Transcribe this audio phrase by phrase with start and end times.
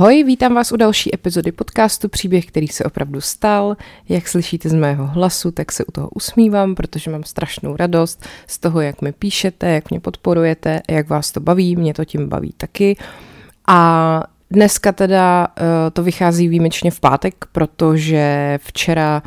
[0.00, 3.76] Ahoj, vítám vás u další epizody podcastu Příběh, který se opravdu stal.
[4.08, 8.58] Jak slyšíte z mého hlasu, tak se u toho usmívám, protože mám strašnou radost z
[8.58, 12.54] toho, jak mi píšete, jak mě podporujete, jak vás to baví, mě to tím baví
[12.56, 12.96] taky.
[13.66, 19.22] A dneska teda uh, to vychází výjimečně v pátek, protože včera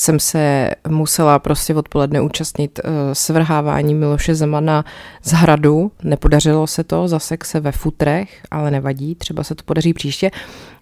[0.00, 4.84] jsem se musela prostě odpoledne účastnit uh, svrhávání Miloše Zemana
[5.22, 5.92] z hradu.
[6.02, 10.30] Nepodařilo se to, zasek se ve futrech, ale nevadí, třeba se to podaří příště.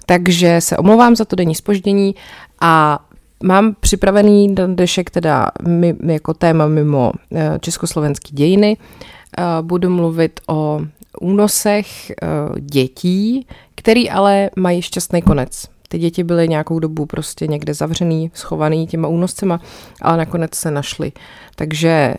[0.07, 2.15] Takže se omlouvám za to denní spoždění
[2.61, 3.05] a
[3.43, 8.77] Mám připravený dnešek teda my, jako téma mimo uh, československý dějiny.
[8.77, 10.81] Uh, budu mluvit o
[11.21, 12.13] únosech
[12.61, 15.78] dětí, který ale mají šťastný konec.
[15.89, 19.61] Ty děti byly nějakou dobu prostě někde zavřený, schovaný těma únoscema,
[20.03, 21.13] ale nakonec se našly.
[21.57, 22.15] Takže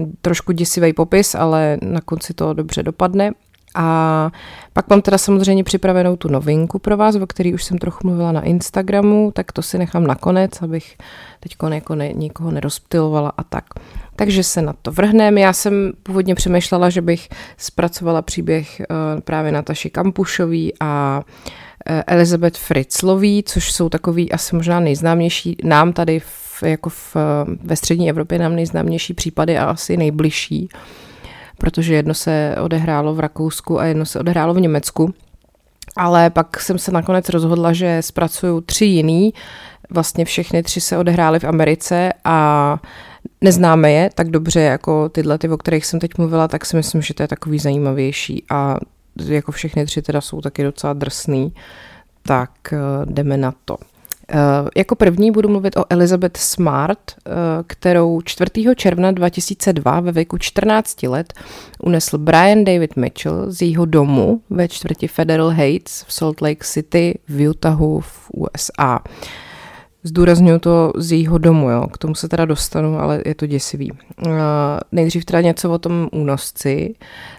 [0.00, 3.32] uh, trošku děsivý popis, ale na konci to dobře dopadne.
[3.78, 4.30] A
[4.72, 8.32] pak mám teda samozřejmě připravenou tu novinku pro vás, o který už jsem trochu mluvila
[8.32, 10.96] na Instagramu, tak to si nechám nakonec, abych
[11.40, 13.64] teď jako ne, nikoho nerozptilovala a tak.
[14.16, 15.40] Takže se na to vrhneme.
[15.40, 21.52] Já jsem původně přemýšlela, že bych zpracovala příběh uh, právě Nataši Kampušový a uh,
[21.88, 27.16] Eh, Elizabeth Fritzlový, což jsou takový asi možná nejznámější, nám tady v, jako v,
[27.62, 30.68] ve střední Evropě nám nejznámější případy a asi nejbližší,
[31.58, 35.14] protože jedno se odehrálo v Rakousku a jedno se odehrálo v Německu.
[35.96, 39.34] Ale pak jsem se nakonec rozhodla, že zpracuju tři jiný.
[39.90, 42.78] Vlastně všechny tři se odehrály v Americe a
[43.40, 47.02] neznáme je tak dobře jako tyhle, ty, o kterých jsem teď mluvila, tak si myslím,
[47.02, 48.76] že to je takový zajímavější a
[49.24, 51.54] jako všechny tři teda jsou taky docela drsný,
[52.22, 53.76] tak eh, jdeme na to.
[54.34, 57.32] Uh, jako první budu mluvit o Elizabeth Smart, uh,
[57.66, 58.50] kterou 4.
[58.76, 61.34] června 2002 ve věku 14 let
[61.82, 67.18] unesl Brian David Mitchell z jeho domu ve čtvrti Federal Heights v Salt Lake City
[67.28, 68.98] v Utahu v USA.
[70.06, 71.86] Zdůraznuju to z jejího domu, jo.
[71.92, 73.92] k tomu se teda dostanu, ale je to děsivý.
[73.92, 74.32] Uh,
[74.92, 76.94] nejdřív teda něco o tom únosci.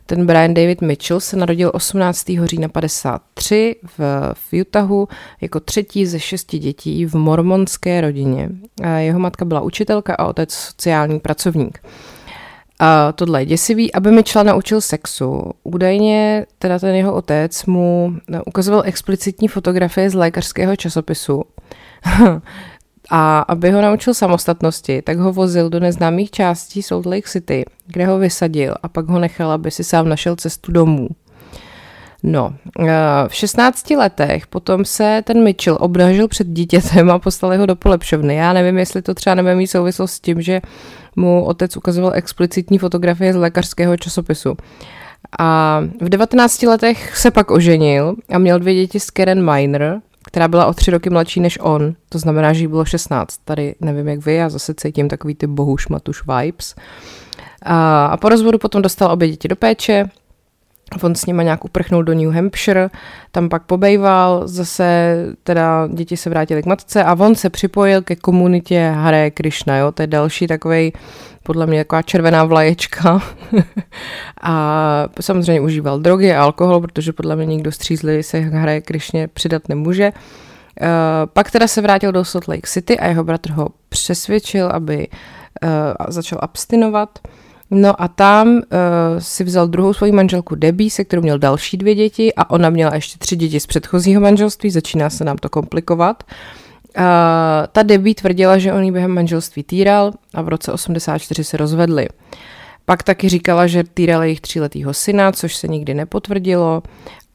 [0.06, 2.26] Ten Brian David Mitchell se narodil 18.
[2.44, 4.00] října 53 v,
[4.34, 5.08] v Utahu
[5.42, 8.50] jako třetí ze šesti dětí v mormonské rodině.
[8.50, 11.80] Uh, jeho matka byla učitelka a otec sociální pracovník.
[12.80, 15.52] A tohle je děsivý, aby Mitchell naučil sexu.
[15.64, 18.14] Údajně teda ten jeho otec mu
[18.46, 21.44] ukazoval explicitní fotografie z lékařského časopisu,
[23.10, 28.06] a aby ho naučil samostatnosti, tak ho vozil do neznámých částí Salt Lake City, kde
[28.06, 31.08] ho vysadil a pak ho nechal, aby si sám našel cestu domů.
[32.24, 32.94] No, eh,
[33.28, 38.36] v 16 letech potom se ten Mitchell obnažil před dítětem a poslali ho do polepšovny.
[38.36, 40.62] Já nevím, jestli to třeba nebude mít souvislost s tím, že
[41.18, 44.58] mu otec ukazoval explicitní fotografie z lékařského časopisu.
[45.40, 50.48] A v 19 letech se pak oženil a měl dvě děti s Karen Miner, která
[50.48, 53.38] byla o tři roky mladší než on, to znamená, že jí bylo 16.
[53.46, 56.76] Tady nevím, jak vy, já zase cítím takový ty bohuš matuš vibes.
[57.62, 60.10] A, a po rozvodu potom dostal obě děti do péče,
[61.04, 62.90] On s nima nějak uprchnul do New Hampshire,
[63.32, 68.16] tam pak pobejval, zase teda děti se vrátily k matce a on se připojil ke
[68.16, 70.94] komunitě Hare Krishna, jo, to je další takový
[71.48, 73.22] podle mě taková červená vlaječka.
[74.42, 79.70] a samozřejmě užíval drogy a alkohol, protože podle mě nikdo střízli se hraje Krišně přidat
[79.70, 80.12] nemůže.
[80.12, 80.88] Uh,
[81.34, 85.70] pak teda se vrátil do Salt Lake City a jeho bratr ho přesvědčil, aby uh,
[86.08, 87.20] začal abstinovat.
[87.72, 88.62] No a tam uh,
[89.20, 92.96] si vzal druhou svoji manželku Debbie, se kterou měl další dvě děti a ona měla
[92.96, 96.24] ještě tři děti z předchozího manželství, začíná se nám to komplikovat.
[96.24, 96.36] Uh,
[96.98, 97.04] Uh,
[97.72, 102.08] ta Debbie tvrdila, že on ji během manželství týral a v roce 84 se rozvedli.
[102.86, 106.84] Pak taky říkala, že týral jejich tříletýho syna, což se nikdy nepotvrdilo,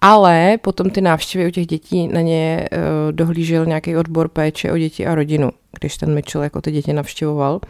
[0.00, 4.78] ale potom ty návštěvy u těch dětí na ně uh, dohlížel nějaký odbor péče o
[4.78, 5.50] děti a rodinu,
[5.80, 7.60] když ten Mitchell jako ty děti navštěvoval.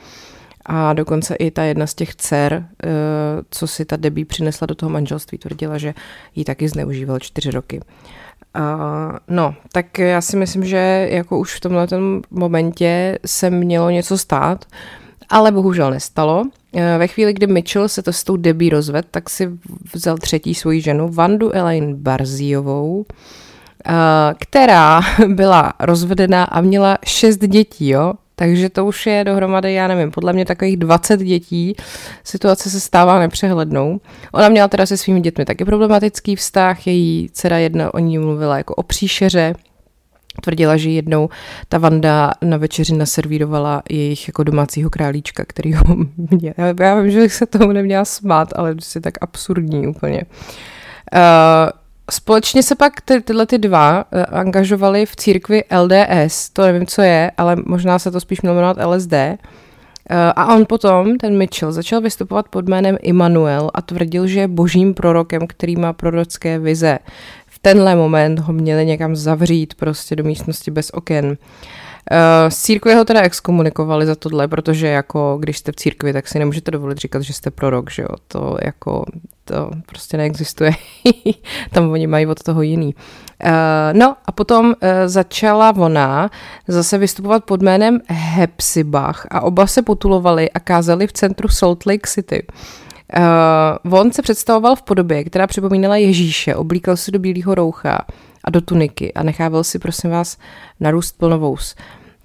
[0.67, 2.91] A dokonce i ta jedna z těch dcer, uh,
[3.51, 5.95] co si ta Debbie přinesla do toho manželství, tvrdila, že
[6.35, 7.81] ji taky zneužíval čtyři roky.
[9.29, 11.89] No, tak já si myslím, že jako už v tomhle
[12.31, 14.65] momentě se mělo něco stát,
[15.29, 16.41] ale bohužel nestalo.
[16.41, 19.51] Uh, ve chvíli, kdy Mitchell se to s tou Debbie rozvedl, tak si
[19.95, 23.05] vzal třetí svoji ženu, Vandu Elaine Barzijovou, uh,
[24.39, 28.13] která byla rozvedená a měla šest dětí, jo.
[28.43, 31.77] Takže to už je dohromady, já nevím, podle mě takových 20 dětí.
[32.25, 34.01] Situace se stává nepřehlednou.
[34.33, 38.57] Ona měla teda se svými dětmi taky problematický vztah, její dcera jedna o ní mluvila
[38.57, 39.55] jako o příšeře,
[40.41, 41.29] Tvrdila, že jednou
[41.69, 45.85] ta Vanda na večeři naservírovala jejich jako domácího králíčka, který ho
[46.31, 46.55] mě...
[46.81, 50.23] Já vím, že se tomu neměla smát, ale je tak absurdní úplně.
[51.15, 56.87] Uh, společně se pak ty, tyhle ty dva uh, angažovali v církvi LDS, to nevím,
[56.87, 59.13] co je, ale možná se to spíš mělo jmenovat LSD.
[59.13, 64.49] Uh, a on potom, ten Mitchell, začal vystupovat pod jménem Immanuel a tvrdil, že je
[64.49, 66.99] božím prorokem, který má prorocké vize.
[67.47, 71.27] V tenhle moment ho měli někam zavřít prostě do místnosti bez oken.
[71.27, 71.35] Uh,
[72.49, 76.39] z církve ho teda exkomunikovali za tohle, protože jako když jste v církvi, tak si
[76.39, 79.05] nemůžete dovolit říkat, že jste prorok, že jo, to jako,
[79.45, 80.73] to prostě neexistuje,
[81.71, 82.95] tam oni mají od toho jiný.
[83.45, 83.51] Uh,
[83.93, 84.75] no a potom uh,
[85.07, 86.31] začala ona
[86.69, 92.11] zase vystupovat pod jménem Hepsibach a oba se potulovali a kázali v centru Salt Lake
[92.11, 92.47] City.
[93.85, 97.99] Uh, on se představoval v podobě, která připomínala Ježíše, oblíkal se do bílého roucha
[98.45, 100.39] a do tuniky a nechával si, prosím vás,
[100.81, 101.75] narůst plnovous.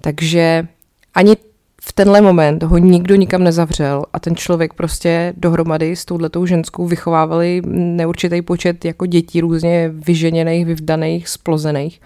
[0.02, 0.68] Takže
[1.14, 1.38] ani
[1.82, 6.88] v tenhle moment ho nikdo nikam nezavřel a ten člověk prostě dohromady s touhletou ženskou
[6.88, 12.02] vychovávali neurčitý počet jako dětí různě vyženěných, vyvdaných, splozených.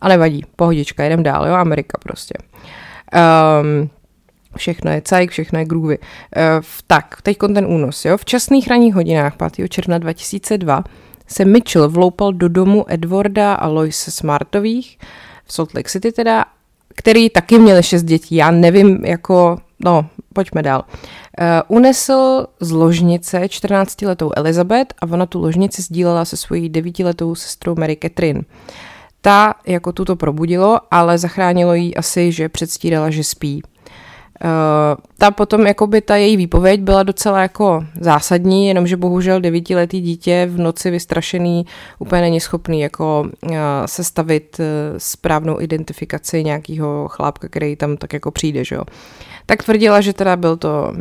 [0.00, 2.34] A nevadí, pohodička, jdem dál, jo, Amerika prostě.
[3.62, 3.90] Um,
[4.56, 5.98] všechno je cajk, všechno je groovy.
[5.98, 6.04] Uh,
[6.86, 8.16] tak, teď ten únos, jo.
[8.16, 9.68] V časných ranních hodinách 5.
[9.68, 10.84] června 2002
[11.32, 14.98] se Mitchell vloupal do domu Edwarda a Loise Smartových
[15.44, 16.44] v Salt Lake City teda,
[16.94, 18.34] který taky měli šest dětí.
[18.36, 20.84] Já nevím, jako, no, pojďme dál.
[21.40, 27.74] Uh, unesl z ložnice 14-letou Elizabeth a ona tu ložnici sdílela se svojí 9-letou sestrou
[27.74, 28.42] Mary Catherine.
[29.20, 33.62] Ta jako tuto probudilo, ale zachránilo jí asi, že předstírala, že spí.
[34.44, 34.50] Uh,
[35.18, 40.58] ta potom, jakoby ta její výpověď byla docela jako zásadní, jenomže bohužel devítiletý dítě v
[40.58, 41.66] noci vystrašený
[41.98, 43.50] úplně není schopný jako uh,
[43.86, 44.64] sestavit uh,
[44.98, 48.82] správnou identifikaci nějakého chlápka, který tam tak jako přijde, že jo.
[49.46, 50.92] Tak tvrdila, že teda byl to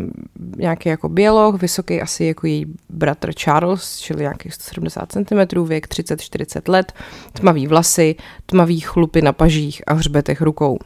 [0.57, 6.71] nějaký jako běloch, vysoký asi jako její bratr Charles, čili nějakých 170 cm, věk 30-40
[6.71, 6.93] let,
[7.33, 8.15] tmavý vlasy,
[8.45, 10.77] tmavý chlupy na pažích a hřbetech rukou.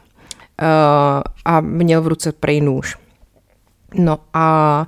[0.62, 2.96] Uh, a měl v ruce prej nůž.
[3.94, 4.86] No a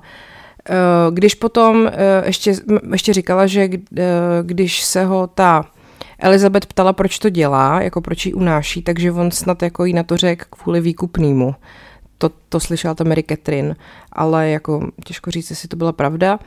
[0.69, 1.89] uh, když potom uh,
[2.25, 2.55] ještě,
[2.91, 3.69] ještě říkala, že
[4.41, 5.65] když se ho ta
[6.19, 10.03] Elizabeth ptala, proč to dělá, jako proč ji unáší, takže on snad jako jí na
[10.03, 11.55] to řekl kvůli výkupnýmu.
[12.17, 13.75] To, to slyšela ta Mary Catherine,
[14.11, 16.39] ale jako těžko říct, jestli to byla pravda.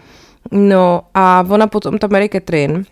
[0.51, 2.83] No a ona potom, ta Mary Catherine,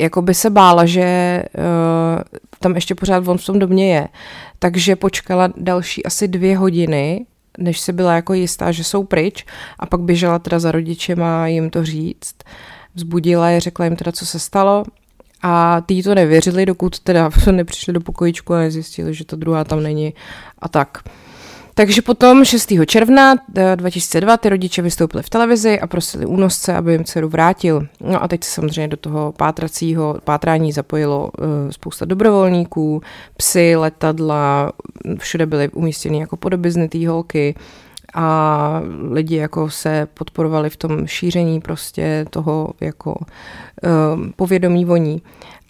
[0.00, 2.22] jako by se bála, že uh,
[2.62, 4.08] tam ještě pořád on v tom domě je,
[4.58, 7.26] takže počkala další asi dvě hodiny,
[7.58, 9.44] než se byla jako jistá, že jsou pryč
[9.78, 12.34] a pak běžela teda za rodičema jim to říct.
[12.94, 14.84] Vzbudila je, řekla jim teda, co se stalo
[15.42, 19.82] a ty to nevěřili, dokud teda nepřišli do pokojičku a nezjistili, že ta druhá tam
[19.82, 20.14] není
[20.58, 20.98] a tak.
[21.74, 22.72] Takže potom 6.
[22.86, 23.34] června
[23.74, 27.86] 2002 eh, ty rodiče vystoupili v televizi a prosili únosce, aby jim dceru vrátil.
[28.00, 33.02] No a teď se samozřejmě do toho pátracího pátrání zapojilo uh, spousta dobrovolníků,
[33.36, 34.72] psy, letadla,
[35.18, 37.54] všude byly umístěny jako podoby znitý holky
[38.14, 45.22] a lidi jako se podporovali v tom šíření prostě toho jako uh, povědomí voní.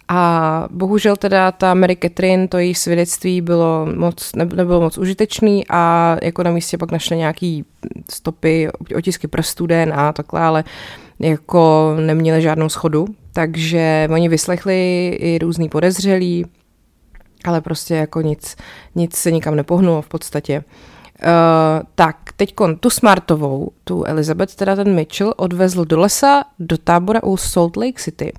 [0.07, 6.15] A bohužel teda ta Mary Catherine, to její svědectví bylo moc, nebylo moc užitečný a
[6.23, 7.65] jako na místě pak našli nějaký
[8.11, 10.63] stopy, otisky prstů, DNA takhle, ale
[11.19, 16.45] jako neměli žádnou schodu, takže oni vyslechli i různý podezřelí,
[17.45, 18.55] ale prostě jako nic,
[18.95, 20.63] nic se nikam nepohnulo v podstatě.
[21.23, 27.23] Uh, tak, teď tu Smartovou, tu Elizabeth, teda ten Mitchell, odvezl do lesa do tábora
[27.23, 28.33] u Salt Lake City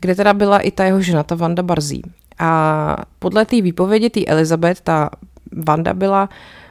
[0.00, 2.02] kde teda byla i ta jeho žena, ta Vanda Barzí.
[2.38, 5.10] A podle té výpovědi té Elizabeth, ta
[5.52, 6.28] Vanda byla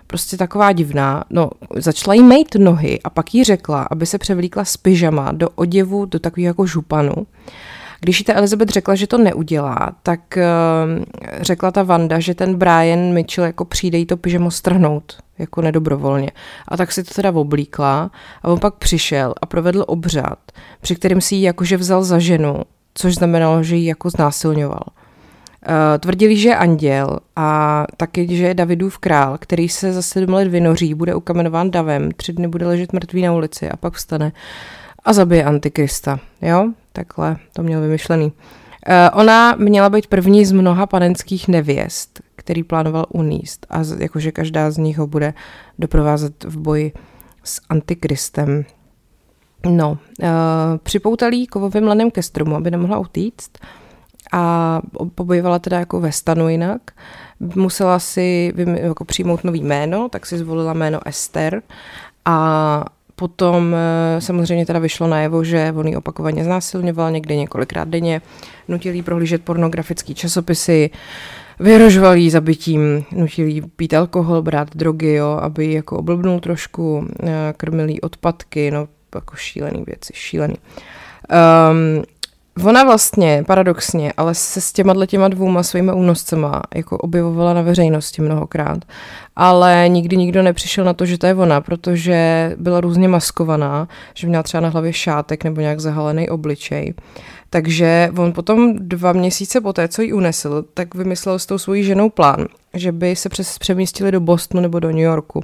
[0.07, 1.23] prostě taková divná.
[1.29, 5.49] No, začala jí mejt nohy a pak jí řekla, aby se převlíkla z pyžama do
[5.49, 7.13] oděvu, do takového jako županu.
[7.99, 11.03] Když jí ta Elizabeth řekla, že to neudělá, tak uh,
[11.41, 16.31] řekla ta Vanda, že ten Brian Mitchell jako přijde jí to pyžamo strhnout, jako nedobrovolně.
[16.67, 18.11] A tak si to teda oblíkla
[18.43, 20.39] a on pak přišel a provedl obřad,
[20.81, 22.61] při kterém si ji jakože vzal za ženu
[22.95, 24.83] což znamenalo, že ji jako znásilňoval.
[24.85, 30.33] Uh, tvrdili, že je anděl a taky, že je Davidův král, který se za sedm
[30.33, 34.31] let vynoří, bude ukamenován davem, tři dny bude ležet mrtvý na ulici a pak vstane
[35.03, 36.19] a zabije antikrista.
[36.41, 38.25] Jo, takhle to měl vymyšlený.
[38.25, 44.71] Uh, ona měla být první z mnoha panenských nevěst, který plánoval uníst a jakože každá
[44.71, 45.33] z nich ho bude
[45.79, 46.91] doprovázet v boji
[47.43, 48.65] s antikristem.
[49.69, 50.27] No, uh,
[50.83, 53.59] připoutalí kovovým lanem ke stromu, aby nemohla utíct
[54.33, 54.81] a
[55.15, 56.81] pobojovala teda jako ve stanu jinak.
[57.39, 61.61] Musela si jako přijmout nový jméno, tak si zvolila jméno Ester
[62.25, 68.21] a potom eh, samozřejmě teda vyšlo najevo, že on ji opakovaně znásilňoval někdy několikrát denně,
[68.67, 70.89] nutil jí prohlížet pornografické časopisy,
[71.59, 77.53] vyhrožoval jí zabitím, nutil jí pít alkohol, brát drogy, jo, aby jako oblbnul trošku, eh,
[77.57, 80.55] krmil jí odpadky, no jako šílený věci, šílený.
[81.71, 82.03] Um,
[82.63, 88.21] Ona vlastně, paradoxně, ale se s těma těma dvouma svými únoscema jako objevovala na veřejnosti
[88.21, 88.77] mnohokrát.
[89.35, 94.27] Ale nikdy nikdo nepřišel na to, že to je ona, protože byla různě maskovaná, že
[94.27, 96.93] měla třeba na hlavě šátek nebo nějak zahalený obličej.
[97.49, 102.09] Takže on potom dva měsíce poté, co ji unesl, tak vymyslel s tou svojí ženou
[102.09, 105.43] plán, že by se přes, přemístili do Bostonu nebo do New Yorku.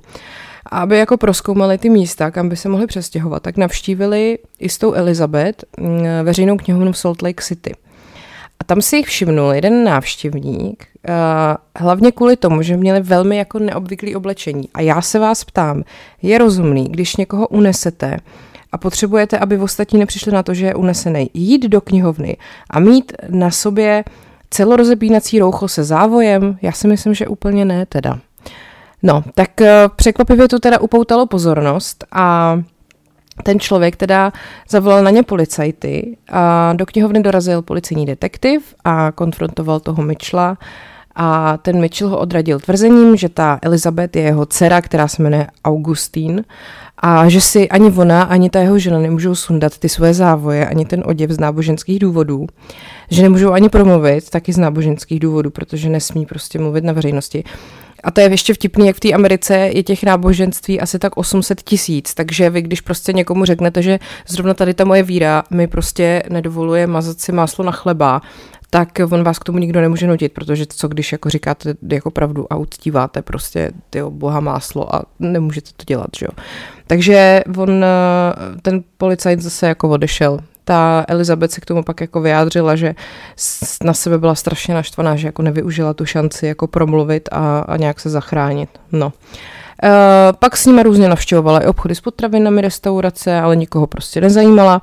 [0.72, 4.94] Aby jako proskoumali ty místa, kam by se mohli přestěhovat, tak navštívili i s tou
[4.94, 7.76] Elizabeth mm, veřejnou knihovnu v Salt Lake City.
[8.60, 10.88] A tam si jich všimnul jeden návštěvník,
[11.78, 14.70] hlavně kvůli tomu, že měli velmi jako neobvyklý oblečení.
[14.74, 15.84] A já se vás ptám,
[16.22, 18.18] je rozumný, když někoho unesete
[18.72, 22.38] a potřebujete, aby ostatní nepřišli na to, že je unesený, jít do knihovny
[22.70, 24.04] a mít na sobě
[24.50, 26.58] celorozebínací roucho se závojem?
[26.62, 28.20] Já si myslím, že úplně ne teda.
[29.04, 32.60] No, tak eh, překvapivě to teda upoutalo pozornost a
[33.44, 34.32] ten člověk teda
[34.70, 40.58] zavolal na ně policajty a do knihovny dorazil policejní detektiv a konfrontoval toho Mitchella
[41.16, 45.48] a ten Mitchell ho odradil tvrzením, že ta Elizabeth je jeho dcera, která se jmenuje
[45.66, 46.44] Augustín
[46.98, 50.86] a že si ani ona, ani ta jeho žena nemůžou sundat ty svoje závoje, ani
[50.86, 52.48] ten oděv z náboženských důvodů,
[53.10, 57.44] že nemůžou ani promluvit taky z náboženských důvodů, protože nesmí prostě mluvit na veřejnosti
[58.04, 61.62] a to je ještě vtipný, jak v té Americe je těch náboženství asi tak 800
[61.62, 66.24] tisíc, takže vy, když prostě někomu řeknete, že zrovna tady ta moje víra mi prostě
[66.30, 68.22] nedovoluje mazat si máslo na chleba,
[68.70, 72.54] tak on vás k tomu nikdo nemůže nutit, protože co když jako říkáte jako pravdu
[72.54, 76.32] a uctíváte prostě tyjo, boha máslo a nemůžete to dělat, že jo.
[76.88, 77.86] Takže on,
[78.62, 82.96] ten policajt zase jako odešel ta Elizabeth se k tomu pak jako vyjádřila, že
[83.84, 88.00] na sebe byla strašně naštvaná, že jako nevyužila tu šanci jako promluvit a, a nějak
[88.00, 88.70] se zachránit.
[88.92, 89.06] No.
[89.84, 89.92] Uh,
[90.40, 94.82] pak s nimi různě navštěvovala i obchody s potravinami, restaurace, ale nikoho prostě nezajímala.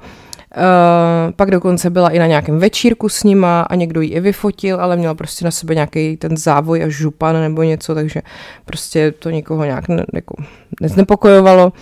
[0.58, 4.80] Uh, pak dokonce byla i na nějakém večírku s nima a někdo ji i vyfotil,
[4.80, 8.22] ale měla prostě na sebe nějaký ten závoj a župan nebo něco, takže
[8.64, 10.34] prostě to nikoho nějak ne, jako
[10.80, 11.64] neznepokojovalo.
[11.64, 11.72] Uh,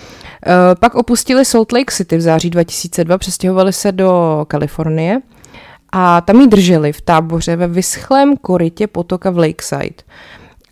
[0.80, 5.20] pak opustili Salt Lake City v září 2002, přestěhovali se do Kalifornie
[5.92, 10.02] a tam ji drželi v táboře ve vyschlém korytě potoka v Lakeside.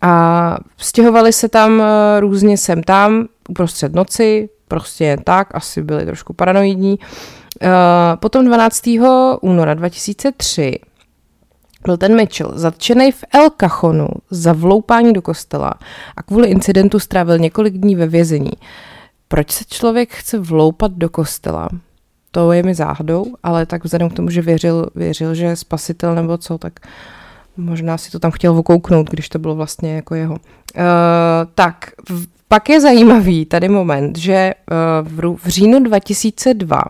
[0.01, 6.33] A stěhovali se tam eh, různě sem tam, uprostřed noci, prostě tak, asi byli trošku
[6.33, 6.99] paranoidní.
[6.99, 7.05] Uh,
[8.19, 8.81] potom 12.
[9.41, 10.79] února 2003
[11.85, 15.73] byl ten Mitchell zatčený v El Cachonu za vloupání do kostela
[16.17, 18.51] a kvůli incidentu strávil několik dní ve vězení.
[19.27, 21.69] Proč se člověk chce vloupat do kostela?
[22.31, 26.15] To je mi záhadou, ale tak vzhledem k tomu, že věřil, věřil, že je spasitel
[26.15, 26.73] nebo co, tak
[27.57, 30.33] možná si to tam chtěl vokouknout, když to bylo vlastně jako jeho.
[30.33, 30.39] Uh,
[31.55, 31.91] tak,
[32.47, 34.53] pak je zajímavý tady moment, že
[35.03, 36.81] uh, v, v říjnu 2002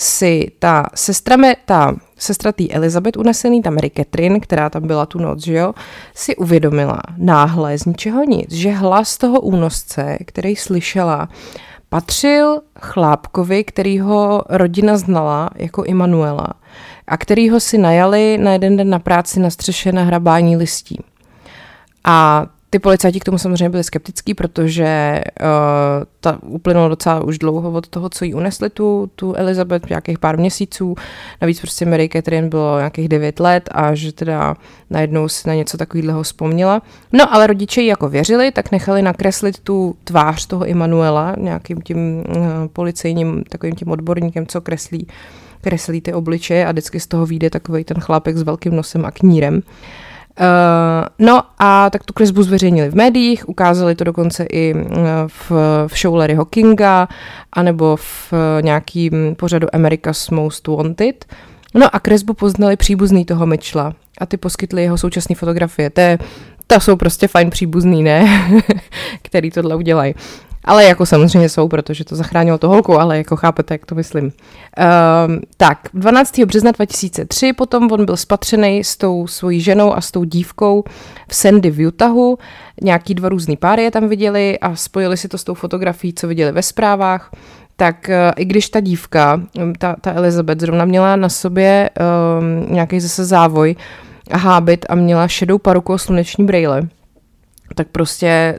[0.00, 5.06] si ta sestra, me, ta sestra tý Elizabeth unesený, ta Mary Catherine, která tam byla
[5.06, 5.74] tu noc, že jo,
[6.14, 11.28] si uvědomila náhle z ničeho nic, že hlas toho únosce, který slyšela,
[11.88, 16.48] patřil chlápkovi, kterýho rodina znala jako Immanuela
[17.06, 21.00] a kterýho si najali na jeden den na práci na střeše na hrabání listí.
[22.04, 25.46] A ty policajti k tomu samozřejmě byli skeptický, protože uh,
[26.20, 30.38] ta uplynulo docela už dlouho od toho, co jí unesli tu, tu Elizabeth, nějakých pár
[30.38, 30.94] měsíců.
[31.40, 34.56] Navíc prostě Mary Catherine bylo nějakých devět let a že teda
[34.90, 36.82] najednou si na něco takového vzpomněla.
[37.12, 42.24] No ale rodiče jí jako věřili, tak nechali nakreslit tu tvář toho Immanuela nějakým tím
[42.28, 45.06] uh, policejním takovým tím odborníkem, co kreslí
[45.60, 49.10] kreslí ty obličeje a vždycky z toho vyjde takový ten chlápek s velkým nosem a
[49.10, 49.54] knírem.
[49.54, 49.62] Uh,
[50.40, 54.82] Uh, no a tak tu kresbu zveřejnili v médiích, ukázali to dokonce i uh,
[55.26, 55.50] v,
[55.86, 57.08] v show Larryho Kinga,
[57.52, 61.24] anebo v uh, nějakým pořadu America's Most Wanted.
[61.74, 65.90] No a kresbu poznali příbuzný toho Mitchella a ty poskytli jeho současné fotografie.
[65.90, 66.18] To, je,
[66.66, 68.50] to jsou prostě fajn příbuzný, ne?
[69.22, 70.14] který tohle udělají.
[70.68, 74.24] Ale jako samozřejmě jsou, protože to zachránilo to holku, ale jako chápete, jak to myslím.
[74.24, 76.38] Um, tak, 12.
[76.38, 80.84] března 2003 potom on byl spatřený s tou svojí ženou a s tou dívkou
[81.28, 82.38] v Sandy v Utahu.
[82.82, 86.28] Nějaký dva různý páry je tam viděli a spojili si to s tou fotografií, co
[86.28, 87.30] viděli ve zprávách
[87.76, 89.40] tak uh, i když ta dívka,
[89.78, 93.76] ta, ta Elizabeth, zrovna měla na sobě um, nějaký zase závoj
[94.30, 96.88] a hábit a měla šedou paruku a sluneční brejle,
[97.74, 98.58] tak prostě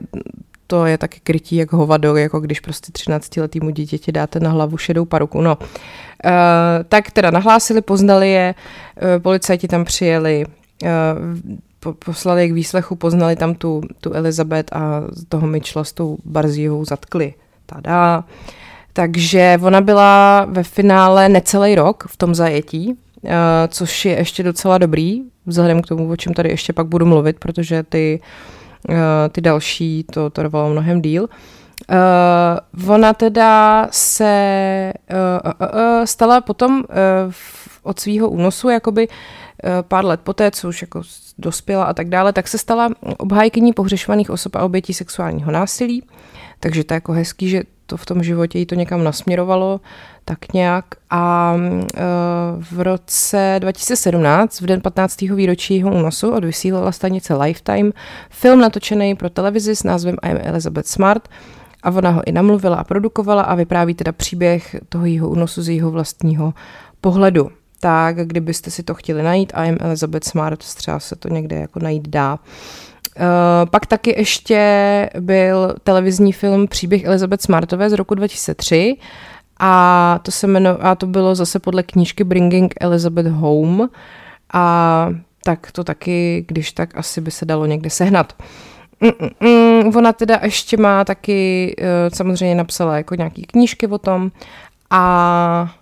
[0.70, 5.06] to je taky krytí jak hovado, jako když prostě 13-letýmu dítěti dáte na hlavu šedou
[5.06, 5.42] paruku.
[5.42, 5.66] No, uh,
[6.90, 10.90] tak teda nahlásili, poznali je, uh, policajti tam přijeli, uh,
[11.80, 16.18] po, poslali je k výslechu, poznali tam tu, tu Elizabeth a toho Mitchella s tou
[16.26, 17.34] Barzíhovou zatkli.
[17.66, 18.24] Tada.
[18.94, 22.88] Takže ona byla ve finále necelý rok v tom zajetí,
[23.22, 23.32] uh,
[23.68, 27.40] což je ještě docela dobrý, vzhledem k tomu, o čem tady ještě pak budu mluvit,
[27.40, 28.20] protože ty,
[29.32, 31.30] ty další to trvalo mnohem díl.
[32.84, 35.18] Uh, ona teda se uh,
[35.62, 37.34] uh, uh, stala potom uh,
[37.84, 39.14] od svého únosu, jakoby uh,
[39.82, 41.02] pár let poté, co už jako
[41.38, 46.04] dospěla a tak dále, tak se stala obhájkyní pohřešovaných osob a obětí sexuálního násilí.
[46.60, 49.82] Takže to je jako hezký, že to v tom životě jí to někam nasměrovalo,
[50.26, 50.86] tak nějak.
[51.10, 55.22] A uh, v roce 2017, v den 15.
[55.22, 57.92] výročí jeho únosu, odvysílala stanice Lifetime
[58.30, 61.30] film natočený pro televizi s názvem I'm Elizabeth Smart,
[61.84, 65.70] a ona ho i namluvila a produkovala a vypráví teda příběh toho jeho únosu z
[65.70, 66.54] jeho vlastního
[67.02, 67.50] pohledu.
[67.80, 72.08] Tak kdybyste si to chtěli najít, I'm Elizabeth Smart, třeba se to někde jako najít
[72.08, 72.34] dá.
[72.34, 72.40] Uh,
[73.72, 78.98] pak taky ještě byl televizní film Příběh Elizabeth Smartové z roku 2003
[79.60, 83.90] a to se jmeno, a to bylo zase podle knížky Bringing Elizabeth Home
[84.54, 85.10] a
[85.44, 88.34] tak to taky, když tak asi by se dalo někde sehnat.
[89.02, 91.86] Mm-mm, ona teda ještě má taky, uh,
[92.16, 94.32] samozřejmě napsala jako nějaký knížky o tom
[94.90, 95.76] a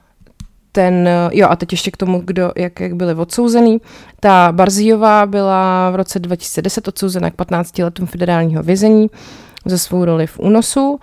[0.78, 3.82] ten, jo a teď ještě k tomu, kdo, jak, jak byli odsouzený.
[4.20, 9.08] Ta Barzijová byla v roce 2010 odsouzena k 15 letům federálního vězení
[9.66, 11.00] za svou roli v únosu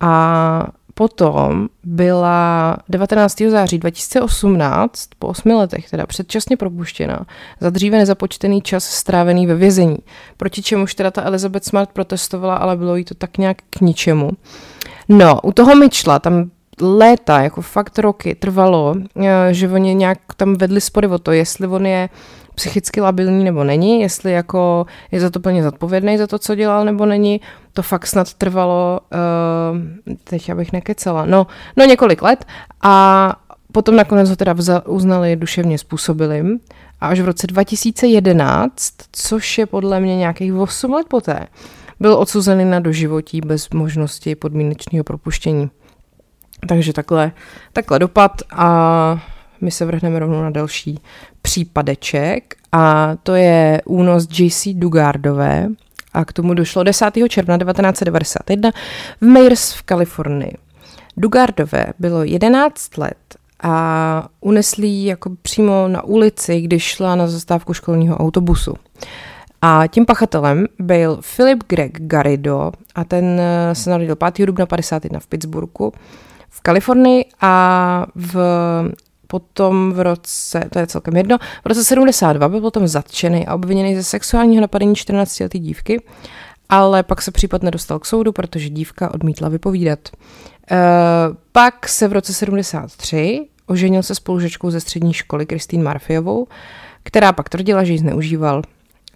[0.00, 3.42] a potom byla 19.
[3.48, 7.26] září 2018, po osmi letech, teda předčasně propuštěna,
[7.60, 9.98] za dříve nezapočtený čas strávený ve vězení.
[10.36, 14.30] Proti čemuž teda ta Elizabeth Smart protestovala, ale bylo jí to tak nějak k ničemu.
[15.08, 20.54] No, u toho Mitchella tam léta, jako fakt roky trvalo, eh, že oni nějak tam
[20.54, 22.08] vedli spory o to, jestli on je
[22.54, 26.84] psychicky labilní nebo není, jestli jako je za to plně zodpovědný za to, co dělal
[26.84, 27.40] nebo není.
[27.72, 29.78] To fakt snad trvalo, uh,
[30.24, 32.44] teď abych nekecela, no, no několik let
[32.82, 33.36] a
[33.72, 36.60] potom nakonec ho teda vza, uznali duševně způsobilým
[37.00, 41.46] a až v roce 2011, což je podle mě nějakých 8 let poté,
[42.00, 45.70] byl odsouzený na doživotí bez možnosti podmínečného propuštění.
[46.68, 47.32] Takže takhle,
[47.72, 49.22] takhle dopad a
[49.60, 51.00] my se vrhneme rovnou na další
[51.42, 55.68] případeček a to je únos JC Dugardové
[56.12, 57.10] a k tomu došlo 10.
[57.28, 58.70] června 1991
[59.20, 60.52] v Mayers v Kalifornii.
[61.16, 63.16] Dugardové bylo 11 let
[63.62, 68.74] a unesli ji jako přímo na ulici, když šla na zastávku školního autobusu.
[69.62, 73.40] A tím pachatelem byl Philip Greg Garrido a ten
[73.72, 74.46] se narodil 5.
[74.46, 75.92] dubna 51 v Pittsburghu
[76.50, 78.36] v Kalifornii a v
[79.30, 83.96] potom v roce, to je celkem jedno, v roce 72 byl potom zatčený a obviněný
[83.96, 86.02] ze sexuálního napadení 14-leté dívky,
[86.68, 89.98] ale pak se případ nedostal k soudu, protože dívka odmítla vypovídat.
[90.08, 90.78] E,
[91.52, 96.46] pak se v roce 73 oženil se spolužečkou ze střední školy Kristýn Marfiovou,
[97.02, 98.62] která pak tvrdila, že ji zneužíval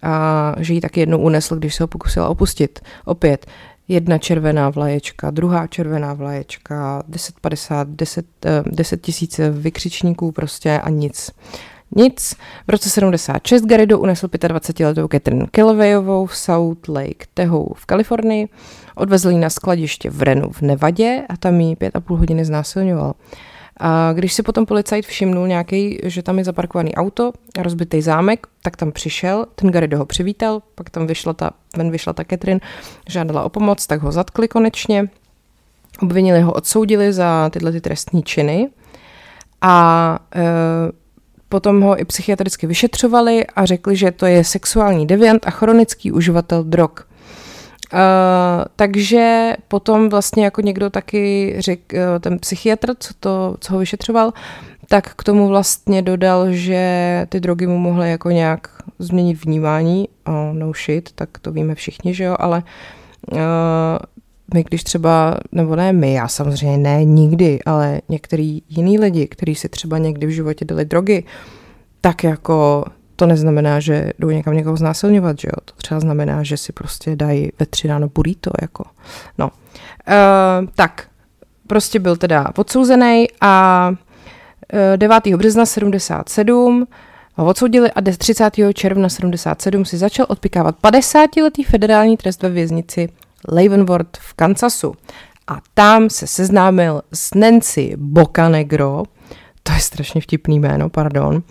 [0.01, 2.79] a že ji taky jednou unesl, když se ho pokusila opustit.
[3.05, 3.45] Opět,
[3.87, 8.25] jedna červená vlaječka, druhá červená vlaječka, 1050, 10,
[8.65, 11.31] 10 tisíc vykřičníků prostě a nic.
[11.95, 12.35] Nic.
[12.67, 18.47] V roce 76 Garrido unesl 25-letou Catherine Kelveyovou v South Lake Tahoe v Kalifornii,
[18.95, 22.45] odvezl ji na skladiště v Renu v Nevadě a tam ji pět a půl hodiny
[22.45, 23.13] znásilňoval.
[23.79, 28.77] A když si potom policajt všimnul nějaký, že tam je zaparkovaný auto, rozbitý zámek, tak
[28.77, 32.59] tam přišel, ten Garrido ho přivítal, pak tam vyšla ta, ven vyšla ta Catherine,
[33.09, 35.09] žádala o pomoc, tak ho zatkli konečně,
[36.01, 38.69] obvinili ho, odsoudili za tyhle ty trestní činy
[39.61, 40.41] a e,
[41.49, 46.63] potom ho i psychiatricky vyšetřovali a řekli, že to je sexuální deviant a chronický uživatel
[46.63, 46.91] drog.
[47.93, 47.99] Uh,
[48.75, 54.33] takže potom vlastně jako někdo taky řekl, uh, ten psychiatr, co, to, co ho vyšetřoval,
[54.87, 58.67] tak k tomu vlastně dodal, že ty drogy mu mohly jako nějak
[58.99, 60.09] změnit vnímání.
[60.27, 62.63] Oh, no shit, tak to víme všichni, že jo, ale
[63.31, 63.39] uh,
[64.53, 69.55] my když třeba, nebo ne my, já samozřejmě ne nikdy, ale některý jiný lidi, kteří
[69.55, 71.23] si třeba někdy v životě dali drogy,
[72.01, 75.61] tak jako to neznamená, že jdou někam někoho znásilňovat, že jo?
[75.65, 78.83] To třeba znamená, že si prostě dají ve tři ráno burrito, jako.
[79.37, 79.45] No.
[79.47, 81.07] Uh, tak,
[81.67, 83.97] prostě byl teda odsouzený a uh,
[84.93, 85.27] eh, 9.
[85.27, 86.87] března 77
[87.35, 88.53] ho odsoudili a 30.
[88.73, 93.09] června 77 si začal odpikávat 50-letý federální trest ve věznici
[93.47, 94.93] Leavenworth v Kansasu.
[95.47, 99.03] A tam se seznámil s Nancy Bocanegro,
[99.63, 101.43] to je strašně vtipný jméno, pardon,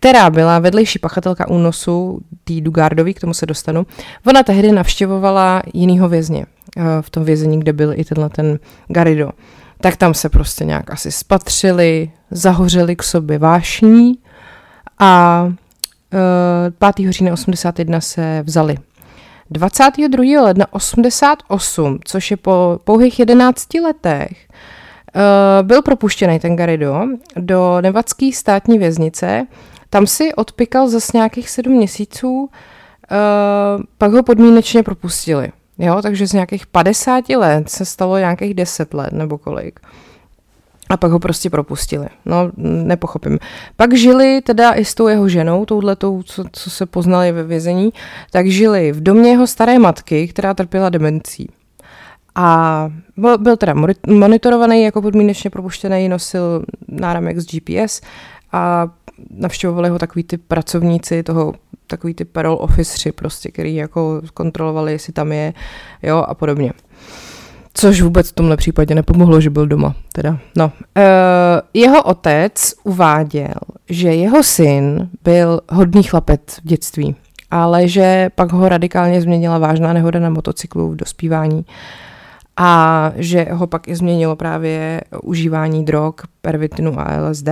[0.00, 3.86] která byla vedlejší pachatelka únosu tý Dugardový, k tomu se dostanu.
[4.26, 8.58] Ona tehdy navštěvovala jinýho vězně eh, v tom vězení, kde byl i tenhle ten
[8.88, 9.30] Garido.
[9.80, 14.18] Tak tam se prostě nějak asi spatřili, zahořeli k sobě vášní
[14.98, 15.44] a
[16.78, 17.06] 5.
[17.08, 18.76] Eh, října 81 se vzali.
[19.50, 20.42] 22.
[20.42, 27.00] ledna 88, což je po pouhých 11 letech, eh, byl propuštěný ten Garido
[27.36, 29.46] do nevadské státní věznice.
[29.90, 32.50] Tam si odpikal zase nějakých sedm měsíců,
[33.10, 33.16] eh,
[33.98, 35.52] pak ho podmínečně propustili.
[35.78, 39.80] Jo, takže z nějakých 50 let se stalo nějakých 10 let nebo kolik.
[40.90, 42.06] A pak ho prostě propustili.
[42.24, 43.38] No, nepochopím.
[43.76, 47.92] Pak žili teda i s tou jeho ženou, touhletou, co, co se poznali ve vězení,
[48.30, 51.48] tak žili v domě jeho staré matky, která trpěla demencí.
[52.34, 53.74] A byl, byl teda
[54.06, 58.00] monitorovaný jako podmínečně propuštěný, nosil náramek z GPS
[58.52, 58.88] a
[59.30, 61.54] navštěvovali ho takový ty pracovníci toho,
[61.86, 65.52] takový ty parole officeři prostě, který jako kontrolovali, jestli tam je,
[66.02, 66.72] jo, a podobně.
[67.74, 69.94] Což vůbec v tomhle případě nepomohlo, že byl doma.
[70.12, 70.38] Teda.
[70.56, 70.72] No.
[70.96, 71.02] E,
[71.74, 73.54] jeho otec uváděl,
[73.88, 77.14] že jeho syn byl hodný chlapec v dětství,
[77.50, 81.64] ale že pak ho radikálně změnila vážná nehoda na motocyklu v dospívání
[82.56, 87.48] a že ho pak i změnilo právě užívání drog, pervitinu a LSD.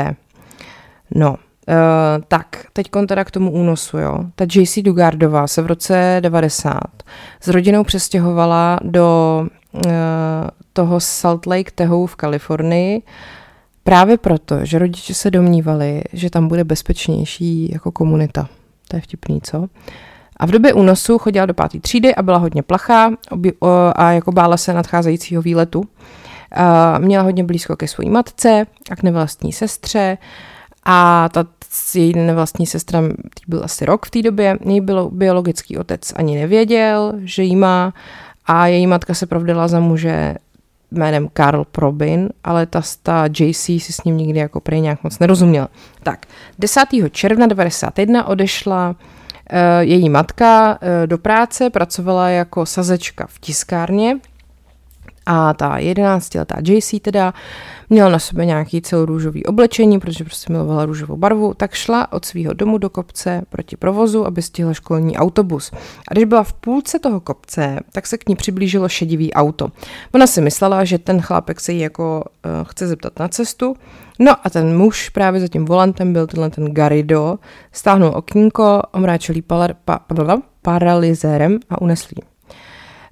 [1.14, 1.36] No,
[1.68, 4.18] Uh, tak, teď teda k tomu únosu, jo.
[4.34, 6.80] Ta JC Dugardová se v roce 90
[7.40, 9.82] s rodinou přestěhovala do uh,
[10.72, 13.02] toho Salt Lake Tahoe v Kalifornii
[13.88, 18.48] právě proto, že rodiče se domnívali, že tam bude bezpečnější jako komunita.
[18.88, 19.66] To je vtipný, co?
[20.36, 23.10] A v době únosu chodila do páté třídy a byla hodně plachá
[23.96, 25.84] a jako bála se nadcházejícího výletu.
[26.50, 30.18] A měla hodně blízko ke své matce a k nevlastní sestře
[30.84, 31.44] a ta
[31.94, 33.02] její nevlastní sestra,
[33.48, 37.94] byl asi rok v té době, její bylo, biologický otec ani nevěděl, že jí má
[38.46, 40.34] a její matka se provdala za muže
[40.90, 45.18] jménem Karl Probin, ale ta, ta JC si s ním nikdy jako prej nějak moc
[45.18, 45.68] nerozuměla.
[46.02, 46.26] Tak,
[46.58, 46.80] 10.
[47.10, 54.16] června 91 odešla uh, její matka uh, do práce, pracovala jako sazečka v tiskárně
[55.30, 57.34] a ta 11-letá JC teda
[57.90, 62.52] měla na sobě nějaký celorůžový oblečení, protože prostě milovala růžovou barvu, tak šla od svého
[62.52, 65.70] domu do kopce proti provozu, aby stihla školní autobus.
[66.08, 69.68] A když byla v půlce toho kopce, tak se k ní přiblížilo šedivý auto.
[70.14, 73.76] Ona si myslela, že ten chlápek se jí jako uh, chce zeptat na cestu,
[74.20, 77.38] No a ten muž právě za tím volantem byl tenhle ten Garido,
[77.72, 80.00] stáhnul okýnko, omráčil pa, pa,
[80.62, 82.08] paralizérem a unesl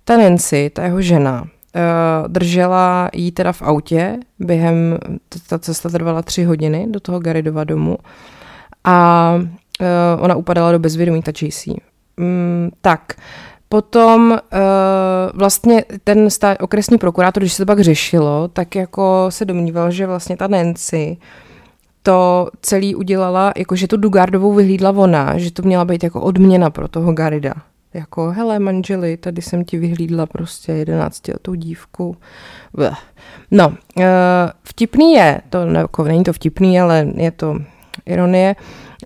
[0.05, 1.45] Ta Nancy, ta jeho žena,
[1.77, 4.99] Uh, držela jí teda v autě během,
[5.49, 7.99] ta cesta trvala tři hodiny do toho Garidova domu
[8.85, 9.35] a
[9.81, 11.67] uh, ona upadala do bezvědomí, ta JC.
[12.17, 13.13] Mm, tak,
[13.69, 14.39] Potom uh,
[15.35, 20.07] vlastně ten stá, okresní prokurátor, když se to pak řešilo, tak jako se domníval, že
[20.07, 21.17] vlastně ta Nancy
[22.03, 26.71] to celý udělala, jako že tu Dugardovou vyhlídla ona, že to měla být jako odměna
[26.71, 27.55] pro toho Garida
[27.97, 32.17] jako, hele manželi, tady jsem ti vyhlídla prostě jedenáctiletou dívku.
[32.73, 32.99] Bleh.
[33.51, 34.05] No, uh,
[34.63, 37.59] vtipný je, to ne, jako, není to vtipný, ale je to
[38.07, 38.57] ironie,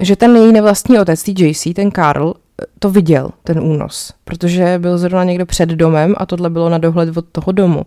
[0.01, 2.35] že ten její nevlastní otec, JC, ten Karl,
[2.79, 7.17] to viděl, ten únos, protože byl zrovna někdo před domem a tohle bylo na dohled
[7.17, 7.83] od toho domu.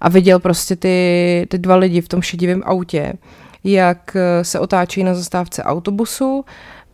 [0.00, 3.12] A viděl prostě ty, ty dva lidi v tom šedivém autě,
[3.64, 6.44] jak se otáčí na zastávce autobusu,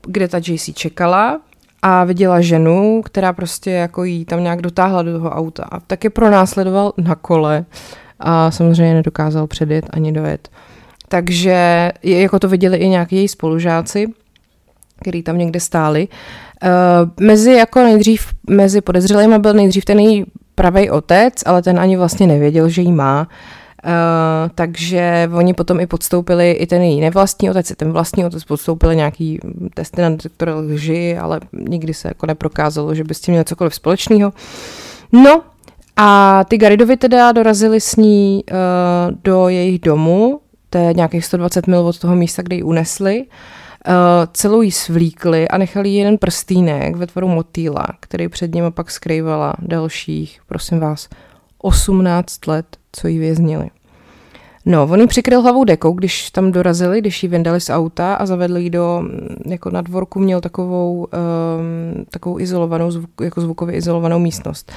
[0.07, 1.41] kde ta JC čekala
[1.87, 6.05] a viděla ženu, která prostě jako jí tam nějak dotáhla do toho auta a tak
[6.05, 7.65] je pronásledoval na kole
[8.21, 10.49] a samozřejmě nedokázal předjet ani dojet.
[11.09, 14.07] Takže jako to viděli i nějaký její spolužáci,
[15.01, 16.09] který tam někde stáli.
[16.09, 21.97] Uh, mezi jako nejdřív, mezi podezřelými byl nejdřív ten její pravý otec, ale ten ani
[21.97, 23.21] vlastně nevěděl, že jí má.
[23.21, 23.27] Uh,
[24.55, 28.97] takže oni potom i podstoupili, i ten její nevlastní otec, i ten vlastní otec podstoupili
[28.97, 29.39] nějaký
[29.75, 33.75] testy na detektor lži, ale nikdy se jako neprokázalo, že by s tím měl cokoliv
[33.75, 34.33] společného.
[35.13, 35.43] No
[35.97, 38.57] a ty Garidovi teda dorazili s ní uh,
[39.25, 43.25] do jejich domu, to je nějakých 120 mil od toho místa, kde ji unesli.
[43.89, 43.95] Uh,
[44.33, 48.91] celou jí svlíkli a nechali jí jeden prstýnek ve tvaru motýla, který před ním pak
[48.91, 51.09] skrývala dalších, prosím vás,
[51.59, 53.71] 18 let, co ji věznili.
[54.67, 58.27] No, on ji přikryl hlavou dekou, když tam dorazili, když ji vyndali z auta a
[58.27, 63.77] zavedli ji do, mm, jako na dvorku měl takovou, um, takovou izolovanou, zvuk, jako zvukově
[63.77, 64.73] izolovanou místnost.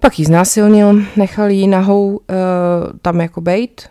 [0.00, 2.16] Pak jí znásilnil, nechal jí nahou uh,
[3.02, 3.88] tam jako bejt,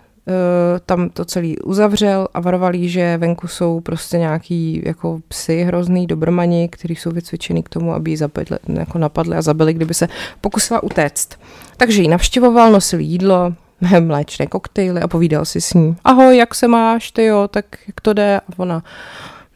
[0.85, 6.07] tam to celý uzavřel a varoval jí, že venku jsou prostě nějaký jako psy hrozný,
[6.07, 10.07] dobromani, kteří jsou vycvičený k tomu, aby ji zapadli, jako napadli a zabili, kdyby se
[10.41, 11.29] pokusila utéct.
[11.77, 13.53] Takže ji navštěvoval, nosil jídlo,
[13.99, 15.95] mléčné koktejly a povídal si s ní.
[16.03, 18.39] Ahoj, jak se máš, ty jo, tak jak to jde?
[18.39, 18.83] A ona,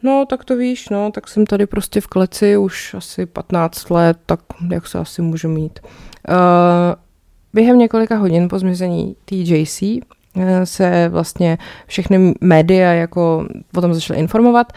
[0.02, 4.18] no tak to víš, no, tak jsem tady prostě v kleci už asi 15 let,
[4.26, 5.80] tak jak se asi můžu mít.
[6.28, 6.34] Uh,
[7.52, 10.00] během několika hodin po zmizení TJC eh,
[10.64, 14.72] se vlastně všechny média jako o tom začaly informovat.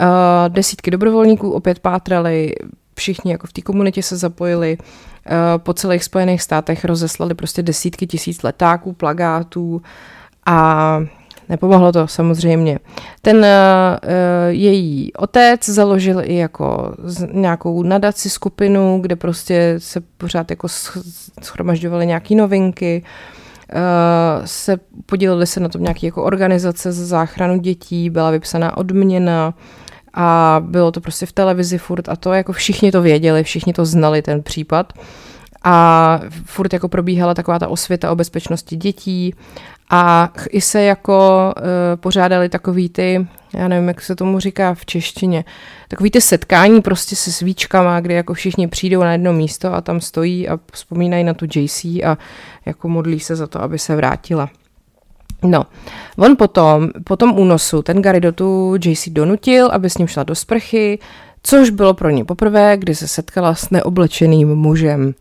[0.00, 0.06] Uh,
[0.48, 2.52] desítky dobrovolníků opět pátrali,
[2.94, 4.78] všichni jako v té komunitě se zapojili.
[4.78, 9.82] Uh, po celých Spojených státech rozeslali prostě desítky tisíc letáků, plagátů
[10.46, 11.00] a
[11.48, 12.78] Nepomohlo to samozřejmě.
[13.22, 13.46] Ten
[14.48, 16.94] její otec založil i jako
[17.32, 20.68] nějakou nadaci skupinu, kde prostě se pořád jako
[21.42, 23.04] schromažďovaly nějaké novinky.
[24.44, 29.54] Se podíleli se na tom nějaké jako organizace za záchranu dětí, byla vypsaná odměna
[30.14, 33.84] a bylo to prostě v televizi furt a to jako všichni to věděli, všichni to
[33.84, 34.92] znali ten případ.
[35.64, 39.34] A furt jako probíhala taková ta osvěta o bezpečnosti dětí
[39.94, 41.62] a i se jako uh,
[42.00, 45.44] pořádali takový ty, já nevím, jak se tomu říká v češtině,
[45.88, 50.00] takový ty setkání prostě se svíčkama, kde jako všichni přijdou na jedno místo a tam
[50.00, 52.18] stojí a vzpomínají na tu JC a
[52.66, 54.50] jako modlí se za to, aby se vrátila.
[55.42, 55.66] No,
[56.18, 60.22] on potom, po tom únosu, ten Gary do tu JC donutil, aby s ním šla
[60.22, 60.98] do sprchy,
[61.42, 65.14] což bylo pro ně poprvé, kdy se setkala s neoblečeným mužem.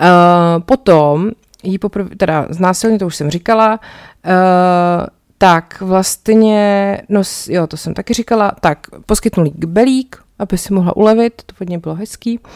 [0.00, 1.30] Uh, potom
[1.62, 3.80] jí poprvé, teda znásilně, to už jsem říkala,
[4.26, 5.06] uh,
[5.38, 10.96] tak vlastně, no jo, to jsem taky říkala, tak poskytnul jí belík, aby si mohla
[10.96, 12.38] ulevit, to hodně bylo hezký.
[12.38, 12.48] Uh,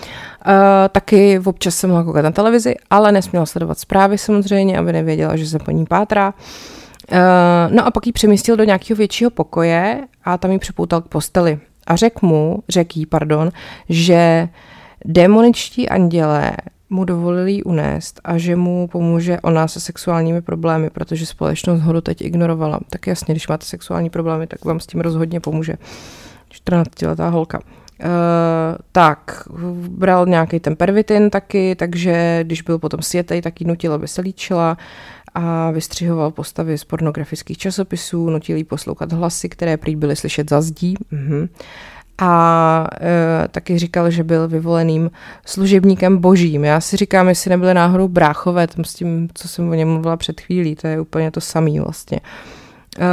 [0.92, 5.46] taky občas se mohla koukat na televizi, ale nesměla sledovat zprávy samozřejmě, aby nevěděla, že
[5.46, 6.34] se po ní pátrá.
[7.12, 7.18] Uh,
[7.74, 11.58] no a pak ji přemístil do nějakého většího pokoje a tam ji připoutal k posteli.
[11.86, 13.50] A řekl mu, řekl jí, pardon,
[13.88, 14.48] že
[15.04, 16.52] demoničtí andělé
[16.90, 22.22] mu dovolili unést a že mu pomůže ona se sexuálními problémy, protože společnost ho doteď
[22.22, 22.80] ignorovala.
[22.90, 25.74] Tak jasně, když máte sexuální problémy, tak vám s tím rozhodně pomůže.
[26.52, 27.60] 14-letá holka.
[28.04, 28.10] Uh,
[28.92, 29.48] tak,
[29.88, 34.20] bral nějaký ten pervitin taky, takže když byl potom světej, tak ji nutil, aby se
[34.20, 34.76] líčila
[35.34, 40.60] a vystřihoval postavy z pornografických časopisů, nutil jí poslouchat hlasy, které prý byly slyšet za
[40.60, 40.94] zdí.
[41.12, 41.48] Uh-huh
[42.18, 45.10] a e, taky říkal, že byl vyvoleným
[45.46, 46.64] služebníkem božím.
[46.64, 50.16] Já si říkám, jestli nebyly náhodou bráchové, tam s tím, co jsem o něm mluvila
[50.16, 52.20] před chvílí, to je úplně to samý vlastně.
[52.98, 53.06] E,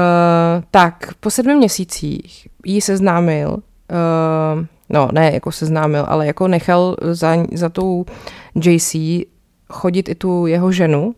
[0.71, 3.57] tak, po sedmi měsících jí seznámil,
[3.91, 8.05] e, no ne jako seznámil, ale jako nechal za, za tou
[8.55, 8.95] JC
[9.69, 11.15] chodit i tu jeho ženu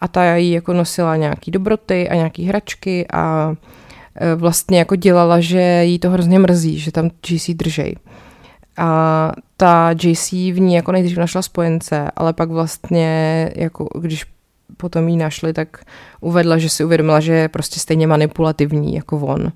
[0.00, 3.54] a ta jí jako nosila nějaký dobroty a nějaký hračky a
[4.36, 7.96] vlastně jako dělala, že jí to hrozně mrzí, že tam JC držej.
[8.76, 14.24] A ta JC v ní jako nejdřív našla spojence, ale pak vlastně, jako když
[14.76, 15.84] potom jí našli, tak
[16.20, 19.52] uvedla, že si uvědomila, že je prostě stejně manipulativní jako on.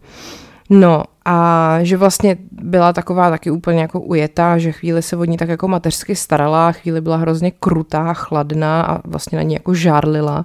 [0.70, 5.36] No a že vlastně byla taková taky úplně jako ujetá, že chvíli se od ní
[5.36, 10.44] tak jako mateřsky starala, chvíli byla hrozně krutá, chladná a vlastně na ní jako žárlila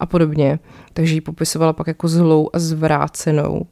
[0.00, 0.58] a podobně
[0.92, 3.66] takže ji popisovala pak jako zlou a zvrácenou.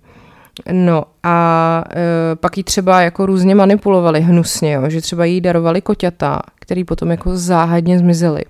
[0.72, 1.84] No a
[2.32, 6.84] e, pak ji třeba jako různě manipulovali hnusně, jo, že třeba jí darovali koťata, který
[6.84, 8.42] potom jako záhadně zmizely.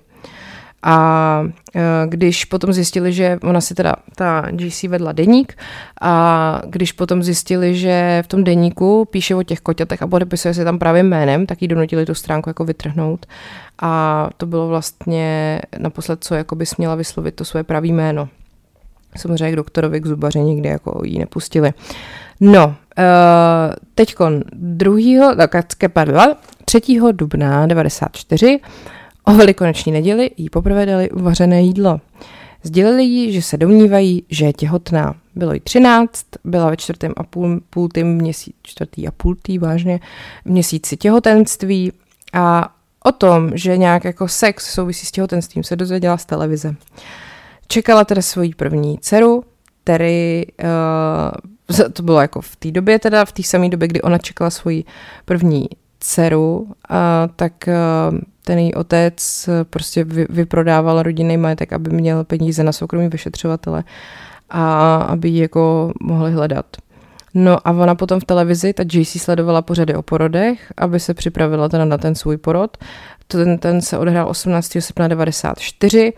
[0.83, 1.43] A
[1.75, 5.57] e, když potom zjistili, že ona si teda, ta GC vedla deník
[6.01, 10.63] a když potom zjistili, že v tom deníku píše o těch koťatech a podepisuje se
[10.63, 13.25] tam právě jménem, tak jí donutili tu stránku jako vytrhnout
[13.81, 18.29] a to bylo vlastně naposled, co jako by směla vyslovit to své pravý jméno.
[19.17, 21.73] Samozřejmě k doktorovi, k zubaři nikdy jako jí nepustili.
[22.39, 22.73] No, uh,
[23.95, 25.35] teďkon 2.
[25.93, 26.81] pardon, 3.
[27.11, 28.59] dubna 94
[29.23, 32.01] o velikonoční neděli jí poprvé dali uvařené jídlo.
[32.63, 35.15] Sdělili jí, že se domnívají, že je těhotná.
[35.35, 39.57] Bylo jí 13, byla ve čtvrtém a půl, půl tým měsíc, čtvrtý a půl tý,
[39.57, 39.99] vážně,
[40.45, 41.91] měsíci těhotenství
[42.33, 46.75] a o tom, že nějak jako sex souvisí s těhotenstvím, se dozvěděla z televize.
[47.67, 49.43] Čekala teda svoji první dceru,
[49.83, 50.43] který
[51.69, 54.49] uh, to bylo jako v té době teda, v té samé době, kdy ona čekala
[54.49, 54.83] svoji
[55.25, 56.67] první dceru, uh,
[57.35, 63.07] tak uh, ten její otec prostě vy, vyprodával rodinný majetek, aby měl peníze na soukromí
[63.07, 63.83] vyšetřovatele
[64.49, 66.65] a aby ji jako mohli hledat.
[67.33, 71.69] No a ona potom v televizi, ta JC sledovala pořady o porodech, aby se připravila
[71.69, 72.77] teda na ten svůj porod,
[73.27, 74.77] ten, ten se odehrál 18.
[74.79, 76.13] srpna 94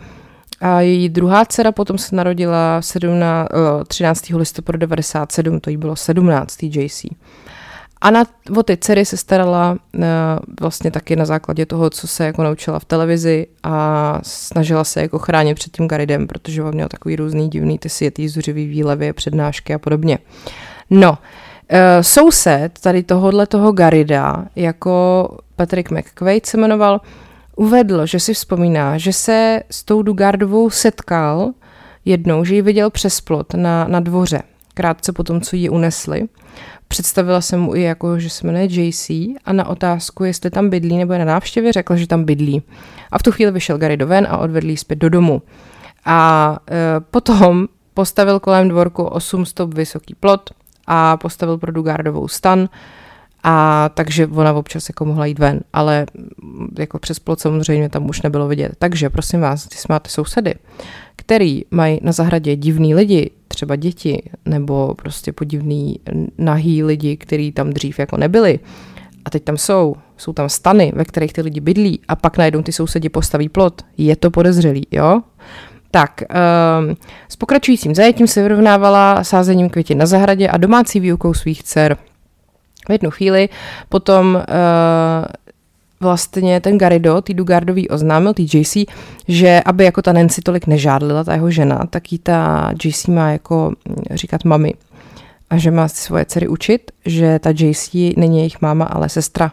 [0.61, 3.49] a její druhá dcera potom se narodila 17,
[3.87, 4.29] 13.
[4.29, 6.63] listopadu 97, to jí bylo 17.
[6.63, 7.05] JC.
[8.01, 8.25] A na,
[8.57, 10.03] o ty dcery se starala uh,
[10.61, 15.19] vlastně taky na základě toho, co se jako naučila v televizi a snažila se jako
[15.19, 19.73] chránit před tím Garidem, protože on měl takový různý divný ty světý zuřivý výlevy, přednášky
[19.73, 20.19] a podobně.
[20.89, 21.17] No, uh,
[22.01, 27.01] soused tady tohohle toho Garida, jako Patrick McQuaid se jmenoval,
[27.55, 31.51] uvedl, že si vzpomíná, že se s tou Dugardovou setkal
[32.05, 36.27] jednou, že ji viděl přes plot na, na dvoře, krátce po tom, co ji unesli.
[36.88, 39.10] Představila jsem mu i jako, že se jmenuje JC
[39.45, 42.62] a na otázku, jestli tam bydlí nebo je na návštěvě, řekla, že tam bydlí.
[43.12, 45.41] A v tu chvíli vyšel Gary ven a odvedl zpět do domu.
[46.05, 50.49] A e, potom postavil kolem dvorku 8 stop vysoký plot
[50.88, 52.69] a postavil pro Dugardovou stan,
[53.43, 56.05] a takže ona občas jako mohla jít ven, ale
[56.79, 58.71] jako přes plot samozřejmě tam už nebylo vidět.
[58.79, 60.53] Takže prosím vás, když máte sousedy,
[61.21, 65.99] který mají na zahradě divný lidi, třeba děti, nebo prostě podivný
[66.38, 68.60] nahý lidi, který tam dřív jako nebyli,
[69.25, 72.62] a teď tam jsou, jsou tam stany, ve kterých ty lidi bydlí a pak najednou
[72.62, 75.21] ty sousedi postaví plot, je to podezřelý, jo?
[75.91, 76.95] Tak, um,
[77.29, 81.97] s pokračujícím zajetím se vyrovnávala sázením květin na zahradě a domácí výukou svých dcer–
[82.88, 83.49] v jednu chvíli
[83.89, 84.41] potom uh,
[86.01, 88.77] vlastně ten Garido, tý Dugardový oznámil, tý JC,
[89.27, 93.31] že aby jako ta Nancy tolik nežádlila, ta jeho žena, tak jí ta JC má
[93.31, 94.73] jako mm, říkat mami
[95.49, 99.51] a že má svoje dcery učit, že ta JC není jejich máma, ale sestra.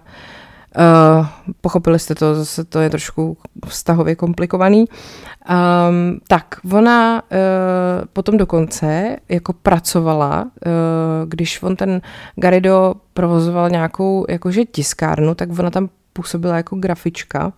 [0.78, 1.26] Uh,
[1.60, 4.84] pochopili jste to, zase to je trošku vztahově komplikovaný.
[5.50, 7.38] Um, tak, ona uh,
[8.12, 12.00] potom dokonce jako pracovala, uh, když on ten
[12.36, 17.52] Garido provozoval nějakou jakože tiskárnu, tak ona tam působila jako grafička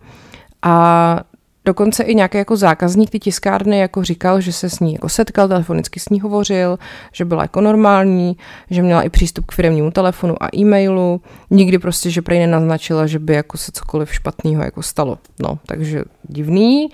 [0.63, 1.21] a
[1.65, 5.49] Dokonce i nějaký jako zákazník ty tiskárny jako říkal, že se s ní jako setkal,
[5.49, 6.79] telefonicky s ní hovořil,
[7.13, 8.37] že byla jako normální,
[8.71, 11.21] že měla i přístup k firmnímu telefonu a e-mailu.
[11.51, 15.19] Nikdy prostě, že prej nenaznačila, že by jako se cokoliv špatného jako stalo.
[15.43, 16.89] No, takže divný.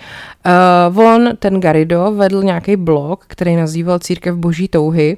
[0.95, 5.17] Uh, on, ten Garido, vedl nějaký blog, který nazýval Církev boží touhy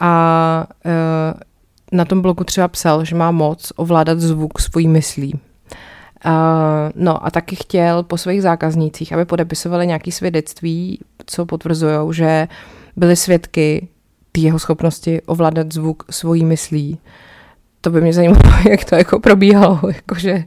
[0.00, 1.40] a uh,
[1.92, 5.47] na tom blogu třeba psal, že má moc ovládat zvuk svojí myslí.
[6.26, 6.32] Uh,
[6.94, 12.48] no a taky chtěl po svých zákaznících, aby podepisovali nějaké svědectví, co potvrzují, že
[12.96, 13.88] byli svědky
[14.32, 16.98] té jeho schopnosti ovládat zvuk svojí myslí.
[17.80, 19.80] To by mě zajímalo, jak to jako probíhalo.
[19.94, 20.44] Jakože,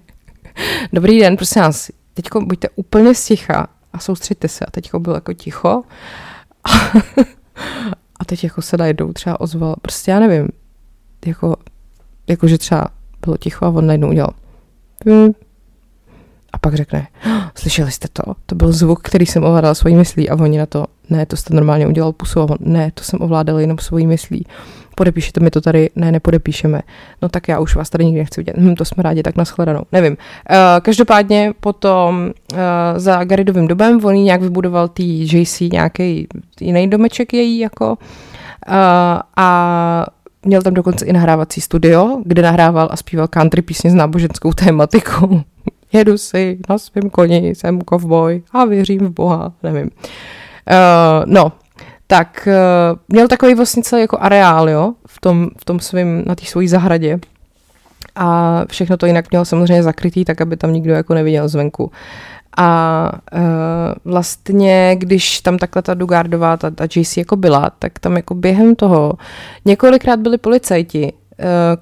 [0.93, 4.65] dobrý den, prosím vás, teď buďte úplně sticha a soustřeďte se.
[4.65, 5.84] A teď bylo jako ticho.
[6.63, 6.69] A,
[8.19, 10.47] a teď jako se najednou třeba ozval, prostě já nevím,
[11.25, 11.55] jako,
[12.27, 12.88] jako že třeba
[13.25, 14.34] bylo ticho a on najednou udělal
[16.53, 17.07] a pak řekne,
[17.55, 18.23] slyšeli jste to?
[18.45, 21.53] To byl zvuk, který jsem ovládal svojí myslí a oni na to, ne, to jste
[21.53, 24.45] normálně udělal pusu a on, ne, to jsem ovládal jenom svojí myslí.
[24.95, 25.89] Podepíšete mi to tady?
[25.95, 26.81] Ne, nepodepíšeme.
[27.21, 28.55] No tak já už vás tady nikdy nechci vidět.
[28.57, 29.81] Hm, to jsme rádi, tak nashledanou.
[29.91, 30.11] Nevím.
[30.11, 32.59] Uh, každopádně potom uh,
[32.95, 36.27] za Garidovým dobem on nějak vybudoval tý JC nějaký
[36.61, 38.73] jiný domeček její jako uh,
[39.37, 40.05] a
[40.45, 45.41] měl tam dokonce i nahrávací studio, kde nahrával a zpíval country písně s náboženskou tématikou
[45.93, 49.89] jedu si na svém koni, jsem kovboj a věřím v Boha, nevím.
[50.71, 51.51] Uh, no,
[52.08, 56.36] tak uh, měl takový vlastně celý jako areál, jo, v tom, v tom svým, na
[56.36, 57.19] té svojí zahradě.
[58.15, 61.91] A všechno to jinak měl samozřejmě zakrytý, tak aby tam nikdo jako neviděl zvenku.
[62.58, 63.41] A uh,
[64.06, 68.75] vlastně, když tam takhle ta Dugardová, ta, ta JC jako byla, tak tam jako během
[68.75, 69.13] toho
[69.65, 71.13] několikrát byli policajti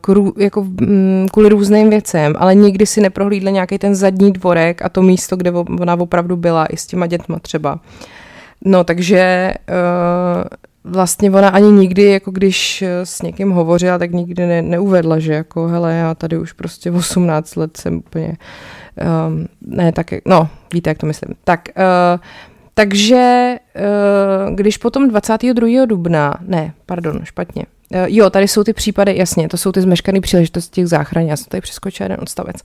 [0.01, 4.89] k, jako, mm, kvůli různým věcem, ale nikdy si neprohlídla nějaký ten zadní dvorek a
[4.89, 7.79] to místo, kde ona opravdu byla, i s těma dětma třeba.
[8.65, 14.61] No, takže uh, vlastně ona ani nikdy, jako když s někým hovořila, tak nikdy ne,
[14.61, 18.37] neuvedla, že jako, hele, já tady už prostě 18 let jsem úplně,
[19.27, 21.35] um, ne, tak, no, víte, jak to myslím.
[21.43, 22.19] Tak, uh,
[22.73, 25.85] takže uh, když potom 22.
[25.85, 27.65] dubna, ne, pardon, špatně,
[28.07, 31.45] jo, tady jsou ty případy, jasně, to jsou ty zmeškané příležitosti těch záchran, já jsem
[31.49, 32.55] tady přeskočila jeden odstavec.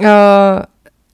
[0.00, 0.06] Uh,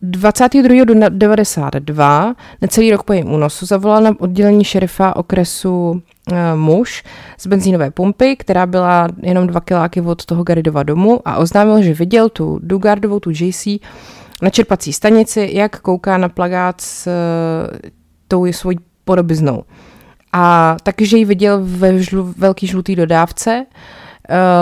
[0.03, 0.85] 22.
[0.85, 7.05] do 92, necelý rok po jejím únosu, zavolal na oddělení šerifa okresu uh, muž
[7.39, 11.95] z benzínové pumpy, která byla jenom dva kiláky od toho Garidova domu a oznámil, že
[11.95, 13.67] viděl tu Dugardovou, tu JC,
[14.43, 17.91] na čerpací stanici, jak kouká na plagát s uh,
[18.29, 19.65] tou svojí podobiznou.
[20.33, 23.67] A taky, že ji viděl ve žlu, velký žlutý dodávce,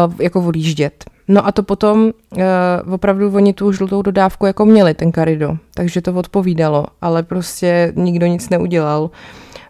[0.08, 1.04] uh, jako odjíždět.
[1.28, 6.02] No a to potom uh, opravdu oni tu žlutou dodávku jako měli, ten karido, takže
[6.02, 9.10] to odpovídalo, ale prostě nikdo nic neudělal,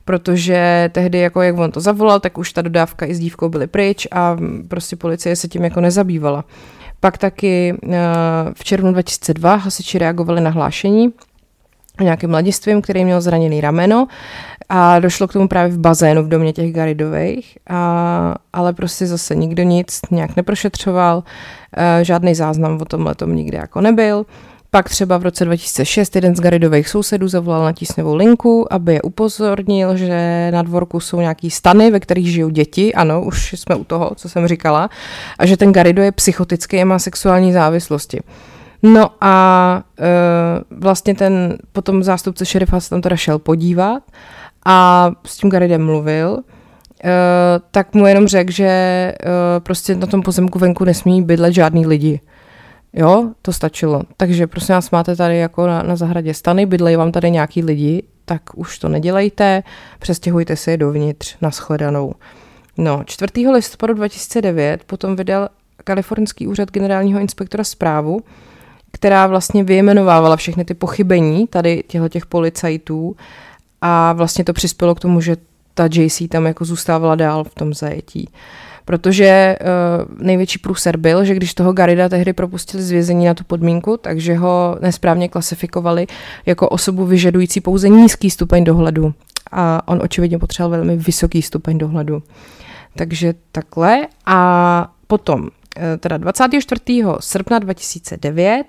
[0.04, 3.66] protože tehdy, jako jak on to zavolal, tak už ta dodávka i s dívkou byly
[3.66, 4.36] pryč a
[4.68, 6.44] prostě policie se tím jako nezabývala.
[7.00, 7.90] Pak taky uh,
[8.54, 11.12] v červnu 2002 hasiči reagovali na hlášení
[12.00, 14.06] nějakým mladistvím, který měl zraněný rameno
[14.68, 19.34] a došlo k tomu právě v bazénu v domě těch Garidových, a, ale prostě zase
[19.34, 21.22] nikdo nic nějak neprošetřoval,
[21.76, 24.26] e, žádný záznam o tomhle tom nikde jako nebyl.
[24.70, 29.02] Pak třeba v roce 2006 jeden z Garidových sousedů zavolal na tísňovou linku, aby je
[29.02, 33.84] upozornil, že na dvorku jsou nějaký stany, ve kterých žijou děti, ano, už jsme u
[33.84, 34.90] toho, co jsem říkala,
[35.38, 38.20] a že ten Garido je psychotický a má sexuální závislosti.
[38.84, 40.04] No a e,
[40.70, 44.02] vlastně ten potom zástupce šerifa se tam teda šel podívat
[44.64, 46.40] a s tím Garidem mluvil, uh,
[47.70, 49.30] tak mu jenom řekl, že uh,
[49.64, 52.20] prostě na tom pozemku venku nesmí bydlet žádný lidi.
[52.92, 54.02] Jo, to stačilo.
[54.16, 58.02] Takže prosím vás, máte tady jako na, na zahradě stany, bydlejí vám tady nějaký lidi,
[58.24, 59.62] tak už to nedělejte,
[59.98, 62.14] přestěhujte si je dovnitř na shledanou.
[62.78, 63.48] No, 4.
[63.48, 65.48] listopadu 2009 potom vydal
[65.84, 68.20] kalifornský úřad generálního inspektora zprávu,
[68.94, 73.16] která vlastně vyjmenovávala všechny ty pochybení tady těchto těch policajtů
[73.80, 75.36] a vlastně to přispělo k tomu, že
[75.74, 78.28] ta JC tam jako zůstávala dál v tom zajetí.
[78.84, 83.44] Protože uh, největší průser byl, že když toho Garida tehdy propustili z vězení na tu
[83.44, 86.06] podmínku, takže ho nesprávně klasifikovali
[86.46, 89.14] jako osobu vyžadující pouze nízký stupeň dohledu.
[89.52, 92.22] A on očividně potřeboval velmi vysoký stupeň dohledu.
[92.96, 94.06] Takže takhle.
[94.26, 95.48] A potom,
[96.00, 96.80] teda 24.
[97.20, 98.64] srpna 2009,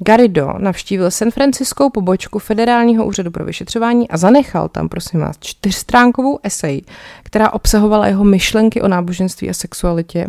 [0.00, 6.38] Garrido navštívil San Franciskou pobočku Federálního úřadu pro vyšetřování a zanechal tam, prosím vás, čtyřstránkovou
[6.42, 6.82] esej,
[7.22, 10.26] která obsahovala jeho myšlenky o náboženství a sexualitě,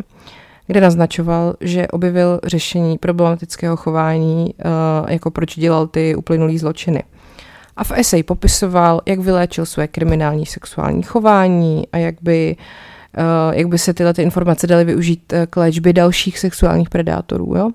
[0.67, 7.03] kde naznačoval, že objevil řešení problematického chování, uh, jako proč dělal ty uplynulý zločiny.
[7.77, 12.65] A v esej popisoval, jak vyléčil své kriminální sexuální chování a jak by, uh,
[13.51, 17.55] jak by se tyhle ty informace daly využít uh, k léčbě dalších sexuálních predátorů.
[17.55, 17.69] Jo?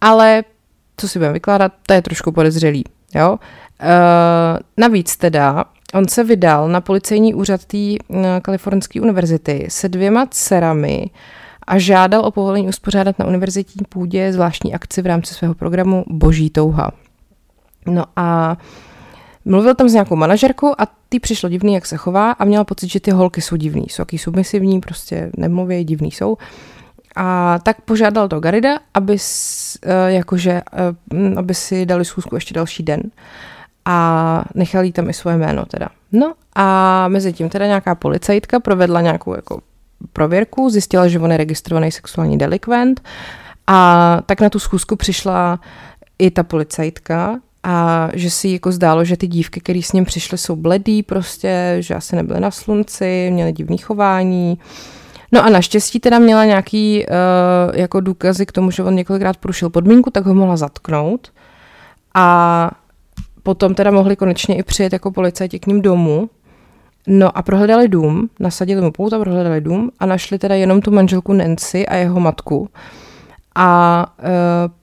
[0.00, 0.44] Ale
[0.96, 2.84] co si budeme vykládat, to je trošku podezřelý.
[3.14, 3.38] Jo?
[3.80, 3.94] E,
[4.76, 5.64] navíc teda,
[5.94, 7.78] on se vydal na policejní úřad té
[8.42, 11.10] kalifornské univerzity se dvěma dcerami
[11.66, 16.50] a žádal o povolení uspořádat na univerzitní půdě zvláštní akci v rámci svého programu Boží
[16.50, 16.90] touha.
[17.86, 18.56] No a
[19.44, 22.90] mluvil tam s nějakou manažerkou a ty přišlo divný, jak se chová a měla pocit,
[22.90, 26.36] že ty holky jsou divný, jsou jaký submisivní, prostě nemluví, divný jsou.
[27.16, 32.82] A tak požádal to Garida, aby, eh, jakože, eh, aby si dali schůzku ještě další
[32.82, 33.02] den
[33.84, 35.88] a nechali tam i svoje jméno teda.
[36.12, 39.60] No a mezi tím teda nějaká policajtka provedla nějakou jako
[40.12, 43.00] prověrku, zjistila, že on je registrovaný sexuální delikvent
[43.66, 45.60] a tak na tu schůzku přišla
[46.18, 50.38] i ta policajtka a že si jako zdálo, že ty dívky, které s ním přišly,
[50.38, 54.58] jsou bledý prostě, že asi nebyly na slunci, měly divný chování,
[55.34, 59.70] No a naštěstí teda měla nějaký uh, jako důkazy k tomu, že on několikrát porušil
[59.70, 61.32] podmínku, tak ho mohla zatknout.
[62.14, 62.70] A
[63.42, 66.30] potom teda mohli konečně i přijet jako policajti k ním domů.
[67.06, 70.90] No a prohledali dům, nasadili mu pout a prohledali dům a našli teda jenom tu
[70.90, 72.68] manželku Nancy a jeho matku.
[73.54, 74.26] A uh,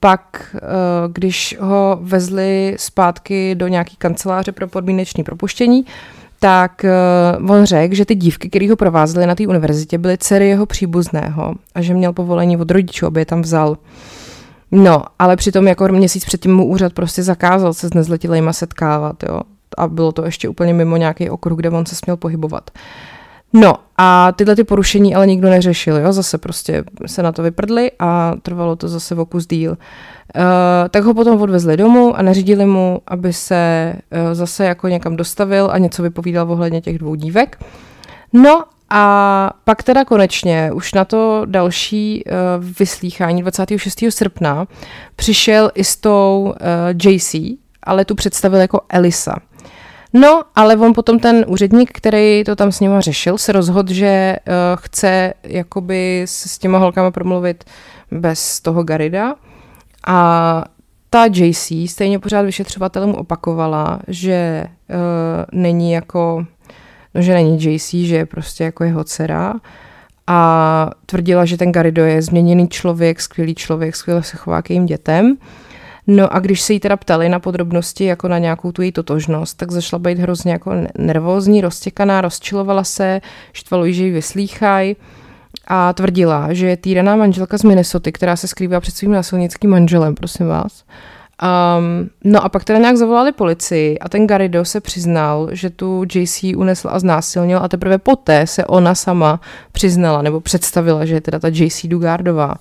[0.00, 5.84] pak, uh, když ho vezli zpátky do nějaký kanceláře pro podmínečné propuštění,
[6.40, 6.84] tak
[7.40, 10.66] uh, on řekl, že ty dívky, které ho provázely na té univerzitě, byly dcery jeho
[10.66, 13.76] příbuzného a že měl povolení od rodičů, aby je tam vzal.
[14.70, 19.40] No, ale přitom jako měsíc předtím mu úřad prostě zakázal se s nezletilejma setkávat, jo.
[19.78, 22.70] A bylo to ještě úplně mimo nějaký okruh, kde on se směl pohybovat.
[23.52, 27.90] No a tyhle ty porušení ale nikdo neřešil, jo, zase prostě se na to vyprdli
[27.98, 29.70] a trvalo to zase v kus díl.
[29.70, 30.42] Uh,
[30.90, 35.68] tak ho potom odvezli domů a nařídili mu, aby se uh, zase jako někam dostavil
[35.72, 37.64] a něco vypovídal ohledně těch dvou dívek.
[38.32, 44.04] No a pak teda konečně už na to další uh, vyslýchání 26.
[44.08, 44.66] srpna
[45.16, 46.54] přišel i s tou
[47.04, 47.34] uh, JC,
[47.82, 49.36] ale tu představil jako Elisa.
[50.12, 54.36] No, ale on potom ten úředník, který to tam s nima řešil, se rozhodl, že
[54.48, 57.64] uh, chce jakoby s těma holkama promluvit
[58.10, 59.34] bez toho Garida
[60.06, 60.64] a
[61.10, 64.96] ta JC stejně pořád vyšetřovatelům opakovala, že uh,
[65.52, 66.46] není jako,
[67.14, 69.54] no, že není JC, že je prostě jako jeho dcera
[70.26, 74.86] a tvrdila, že ten Garido je změněný člověk, skvělý člověk, skvěle se chová k jejím
[74.86, 75.36] dětem.
[76.06, 79.56] No a když se jí teda ptali na podrobnosti, jako na nějakou tu její totožnost,
[79.56, 83.20] tak zašla být hrozně jako nervózní, roztěkaná, rozčilovala se,
[83.52, 84.96] štvalo že ji vyslýchají
[85.66, 90.14] a tvrdila, že je týraná manželka z Minnesota, která se skrývá před svým násilnickým manželem,
[90.14, 90.84] prosím vás.
[91.42, 96.04] Um, no a pak teda nějak zavolali policii a ten Garrido se přiznal, že tu
[96.14, 99.40] JC unesl a znásilnil a teprve poté se ona sama
[99.72, 102.54] přiznala nebo představila, že je teda ta JC Dugardová.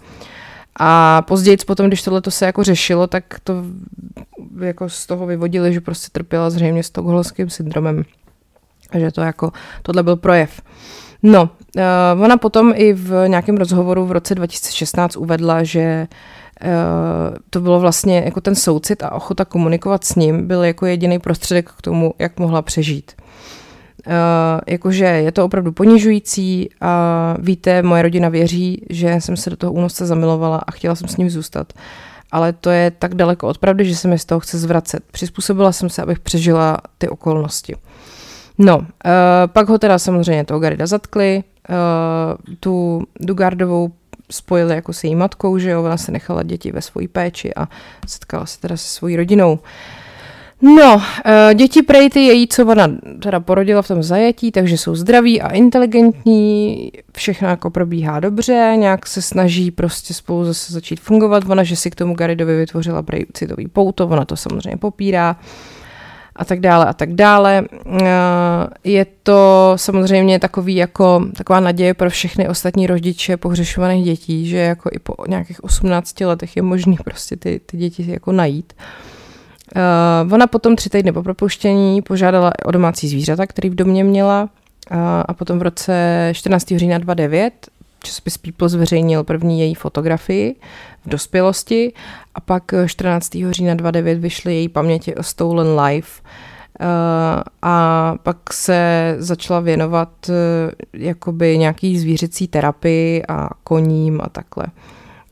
[0.79, 3.63] A později potom, když tohle se jako řešilo, tak to
[4.61, 8.03] jako z toho vyvodili, že prostě trpěla zřejmě stokholmským syndromem.
[8.91, 9.51] A že to jako,
[9.81, 10.61] tohle byl projev.
[11.23, 11.49] No,
[12.13, 16.07] uh, ona potom i v nějakém rozhovoru v roce 2016 uvedla, že
[16.63, 21.19] uh, to bylo vlastně jako ten soucit a ochota komunikovat s ním byl jako jediný
[21.19, 23.11] prostředek k tomu, jak mohla přežít.
[24.07, 24.13] Uh,
[24.67, 29.73] jakože je to opravdu ponižující a víte, moje rodina věří, že jsem se do toho
[29.73, 31.73] únosce zamilovala a chtěla jsem s ním zůstat.
[32.31, 35.03] Ale to je tak daleko od pravdy, že se mi z toho chce zvracet.
[35.11, 37.75] Přizpůsobila jsem se, abych přežila ty okolnosti.
[38.57, 38.85] No, uh,
[39.47, 41.75] pak ho teda samozřejmě toho Garida zatkli, uh,
[42.59, 43.91] tu Dugardovou
[44.31, 47.69] spojili jako s její matkou, že jo, ona se nechala děti ve svojí péči a
[48.07, 49.59] setkala se teda se svojí rodinou.
[50.61, 51.01] No, uh,
[51.53, 52.87] děti prej ty její, co ona
[53.21, 59.07] teda porodila v tom zajetí, takže jsou zdraví a inteligentní, všechno jako probíhá dobře, nějak
[59.07, 63.25] se snaží prostě spolu zase začít fungovat, ona, že si k tomu Garidovi vytvořila prej
[63.33, 65.35] citový pouto, ona to samozřejmě popírá.
[66.35, 67.63] A tak dále a tak dále.
[68.01, 68.07] Eh,
[68.83, 74.89] je to samozřejmě takový jako, taková naděje pro všechny ostatní rodiče pohřešovaných dětí, že jako
[74.93, 78.73] i po nějakých 18 letech je možný prostě ty, ty děti jako najít.
[80.31, 84.97] Ona potom tři týdny po propuštění požádala o domácí zvířata, který v domě měla uh,
[85.25, 86.67] a potom v roce 14.
[86.67, 87.67] října 2009
[88.03, 90.55] časopis People zveřejnil první její fotografii
[91.05, 91.93] v dospělosti
[92.35, 93.29] a pak 14.
[93.49, 96.85] října 29 vyšly její paměti o Stolen Life uh,
[97.61, 100.35] a pak se začala věnovat uh,
[100.93, 104.65] jakoby nějaký zvířecí terapii a koním a takhle.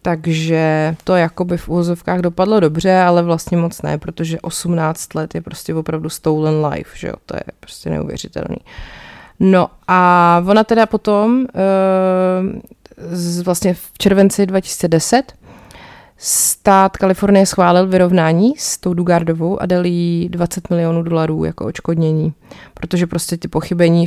[0.01, 5.41] Takže to jakoby v úvozovkách dopadlo dobře, ale vlastně moc ne, protože 18 let je
[5.41, 8.57] prostě opravdu stolen life, že jo, to je prostě neuvěřitelný.
[9.39, 11.45] No a ona teda potom,
[13.11, 15.33] z, vlastně v červenci 2010,
[16.21, 22.33] Stát Kalifornie schválil vyrovnání s tou Dugardovou a dal jí 20 milionů dolarů jako očkodnění,
[22.73, 24.05] protože prostě ty pochybení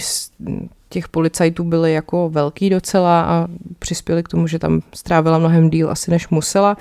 [0.92, 3.46] těch policajtů byly jako velký docela a
[3.78, 6.76] přispěli k tomu, že tam strávila mnohem díl asi než musela.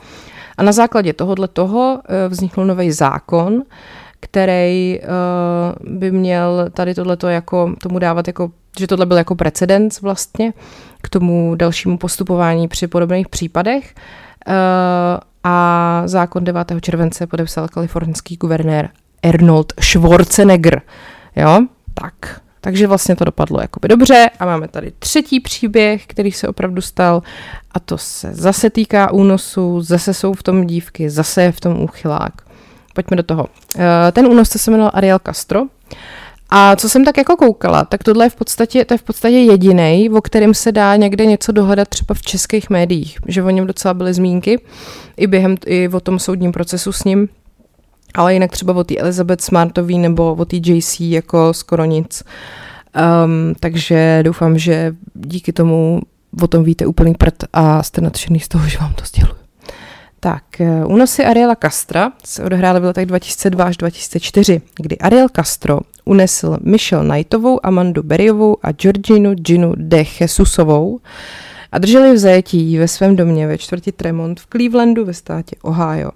[0.57, 3.64] A na základě tohohle toho eh, vznikl nový zákon,
[4.20, 10.01] který uh, by měl tady tohleto jako, tomu dávat jako, že tohle byl jako precedens
[10.01, 10.53] vlastně
[11.01, 13.95] k tomu dalšímu postupování při podobných případech.
[14.47, 14.53] Uh,
[15.43, 16.72] a zákon 9.
[16.82, 18.89] července podepsal kalifornský guvernér
[19.24, 20.82] Arnold Schwarzenegger.
[21.36, 22.41] Jo, tak.
[22.62, 27.24] Takže vlastně to dopadlo jakoby dobře a máme tady třetí příběh, který se opravdu stal
[27.72, 31.82] a to se zase týká únosu, zase jsou v tom dívky, zase je v tom
[31.82, 32.34] úchylák.
[32.93, 33.47] Pojďme do toho.
[33.78, 35.62] Eh, ten únosce se jmenoval Ariel Castro
[36.49, 39.36] a co jsem tak jako koukala, tak tohle je v podstatě, to je v podstatě
[39.36, 43.68] jediný, o kterém se dá někde něco dohledat třeba v českých médiích, že o něm
[43.68, 44.62] docela byly zmínky,
[45.18, 47.30] i během, i o tom soudním procesu s ním,
[48.14, 52.24] ale jinak třeba o té Elizabeth Smartový nebo o té JC jako skoro nic.
[53.24, 56.01] Um, takže doufám, že díky tomu
[56.41, 59.41] o tom víte úplný prd a jste nadšený z toho, že vám to sděluju.
[60.24, 65.80] Tak, eh, únosy Ariela Castra se odehrály v letech 2002 až 2004, kdy Ariel Castro
[66.05, 70.99] unesl Michelle Knightovou, Amandu Berryovou a Georginu Ginu de Jesusovou
[71.72, 76.12] a drželi v zajetí ve svém domě ve čtvrti Tremont v Clevelandu ve státě Ohio.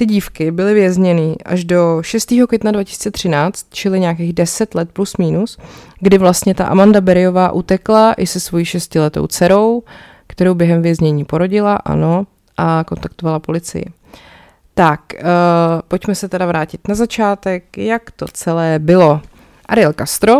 [0.00, 2.32] Ty dívky byly vězněny až do 6.
[2.48, 5.58] května 2013, čili nějakých 10 let plus minus,
[6.00, 9.82] kdy vlastně ta Amanda Berryová utekla i se svojí šestiletou dcerou,
[10.26, 12.26] kterou během věznění porodila, ano,
[12.56, 13.84] a kontaktovala policii.
[14.74, 15.20] Tak, uh,
[15.88, 19.20] pojďme se teda vrátit na začátek, jak to celé bylo.
[19.66, 20.34] Ariel Castro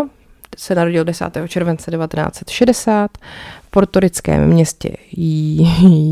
[0.57, 1.25] se narodil 10.
[1.47, 3.11] července 1960
[3.63, 4.97] v portorickém městě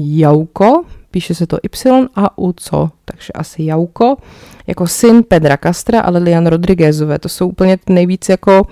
[0.05, 4.17] Jauko, píše se to Y a U co, takže asi Jauko,
[4.67, 7.19] jako syn Pedra Castra a Lilian Rodriguezové.
[7.19, 8.67] To jsou úplně nejvíc jako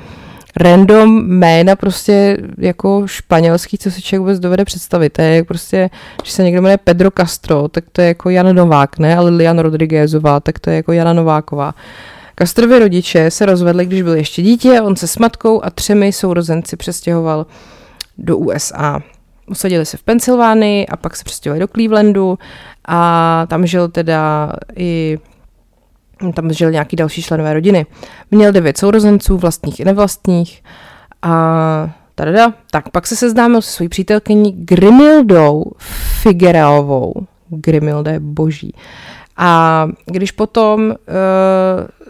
[0.56, 5.10] random jména prostě jako španělský, co si člověk vůbec dovede představit.
[5.10, 5.90] To je prostě,
[6.22, 9.16] když se někdo jmenuje Pedro Castro, tak to je jako Jan Novák, ne?
[9.16, 11.76] Ale Lilian Rodriguezová, tak to je jako Jana Nováková.
[12.40, 16.78] Castrovi rodiče se rozvedli, když byl ještě dítě, on se s matkou a třemi sourozenci
[16.78, 17.46] přestěhoval
[18.18, 19.02] do USA.
[19.48, 22.40] Usadili se v Pensylvánii a pak se přestěhovali do Clevelandu
[22.88, 25.20] a tam žil teda i
[26.34, 27.86] tam žil nějaký další členové rodiny.
[28.32, 30.64] Měl devět sourozenců, vlastních i nevlastních
[31.22, 32.54] a Tadada.
[32.72, 35.64] Tak pak se seznámil se svojí přítelkyní Grimildou
[36.22, 37.14] Figuereovou.
[37.50, 38.74] Grimilda je boží.
[39.38, 40.96] A když potom uh,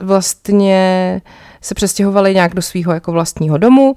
[0.02, 1.22] vlastně
[1.62, 3.96] se přestěhovali nějak do svého jako vlastního domu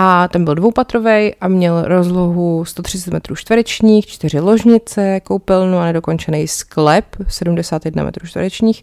[0.00, 6.48] a ten byl dvoupatrový a měl rozlohu 130 metrů čtverečních, čtyři ložnice, koupelnu a nedokončený
[6.48, 8.82] sklep 71 metrů čtverečních.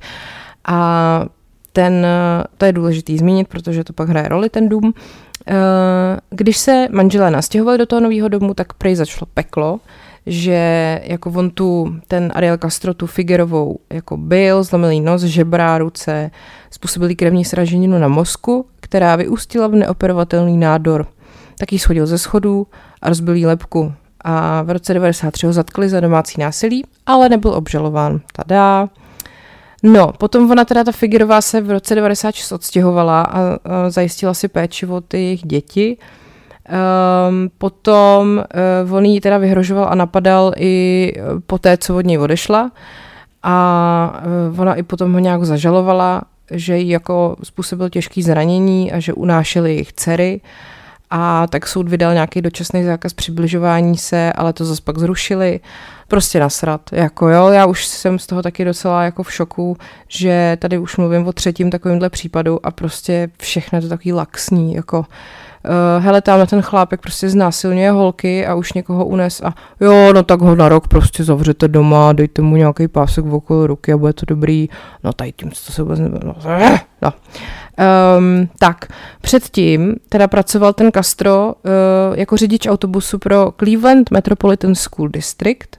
[0.68, 1.26] A
[1.74, 2.08] ten,
[2.58, 4.94] to je důležitý zmínit, protože to pak hraje roli ten dům.
[5.48, 5.54] Eh,
[6.30, 9.80] když se manželé nastěhovali do toho nového domu, tak prej začalo peklo,
[10.26, 16.32] že jako on tu, ten Ariel Castro tu Figuerovou jako byl, zlomilý nos, žebra, ruce,
[16.72, 21.08] způsobilý krevní sraženinu na mozku, která vyústila v neoperovatelný nádor.
[21.60, 22.68] Taky schodil ze schodů
[23.02, 23.94] a rozbil jí lepku.
[24.22, 28.22] A v roce 93 ho zatkli za domácí násilí, ale nebyl obžalován.
[28.34, 28.90] Tada.
[29.84, 34.48] No, potom ona teda ta Figuerová se v roce 96 odstěhovala a, a zajistila si
[34.48, 35.98] péči o ty jejich děti.
[35.98, 38.44] Um, potom
[38.86, 41.14] uh, on jí teda vyhrožoval a napadal i
[41.48, 42.72] po té, co od něj odešla
[43.44, 44.22] a
[44.52, 46.22] uh, ona i potom ho nějak zažalovala,
[46.52, 50.42] že jí jako způsobil těžký zranění a že unášely jejich dcery
[51.10, 55.60] a tak soud vydal nějaký dočasný zákaz přibližování se, ale to zase pak zrušili.
[56.08, 59.78] Prostě nasrat, jako jo, já už jsem z toho taky docela jako v šoku,
[60.08, 64.76] že tady už mluvím o třetím takovýmhle případu a prostě všechno je to takový laxní,
[64.76, 65.06] jako
[65.66, 70.24] uh, hele, tamhle ten chlápek prostě znásilňuje holky a už někoho unes a jo, no
[70.24, 74.14] tak ho na rok prostě zavřete doma, dejte mu nějaký pásek okolo ruky a bude
[74.14, 74.70] to dobrý.
[75.04, 76.26] No tady tím to se vůbec nebude.
[76.26, 76.36] No.
[77.02, 77.14] no.
[78.18, 78.86] Um, tak,
[79.22, 85.78] předtím teda pracoval ten Castro uh, jako řidič autobusu pro Cleveland Metropolitan School District,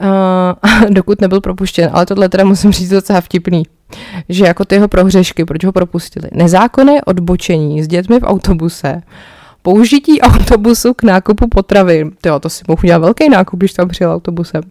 [0.00, 3.62] uh, dokud nebyl propuštěn, ale tohle teda musím říct docela vtipný
[4.28, 6.28] že jako ty jeho prohřešky, proč ho propustili.
[6.32, 9.02] Nezákonné odbočení s dětmi v autobuse,
[9.62, 12.10] použití autobusu k nákupu potravy.
[12.26, 14.62] Jo, to si mohl udělat velký nákup, když tam přijel autobusem.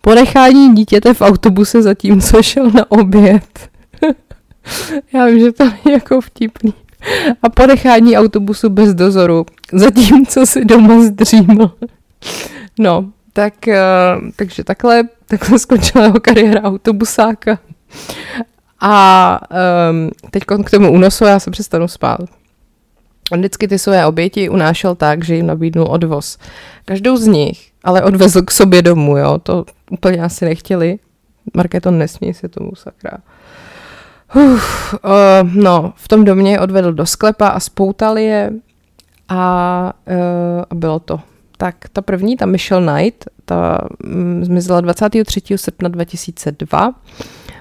[0.00, 3.68] Ponechání dítěte v autobuse zatímco šel na oběd.
[5.14, 6.74] Já vím, že to je jako vtipný.
[7.42, 11.72] A ponechání autobusu bez dozoru, zatímco si doma zdříml.
[12.78, 17.58] No, tak, uh, takže takhle, takhle skončila jeho kariéra autobusáka.
[18.80, 19.40] A
[19.90, 22.20] um, teď k tomu únosu já se přestanu spát.
[23.32, 26.38] On vždycky ty své oběti unášel tak, že jim nabídnul odvoz.
[26.84, 30.98] Každou z nich ale odvezl k sobě domů, jo, to úplně asi nechtěli.
[31.54, 33.18] Markéto, nesmí se tomu, sakra.
[34.34, 38.52] Uf, uh, no, v tom domě je odvedl do sklepa a spoutal je
[39.28, 41.20] a, uh, a bylo to.
[41.56, 45.40] Tak ta první, ta Michelle Knight, ta um, zmizela 23.
[45.56, 46.94] srpna 2002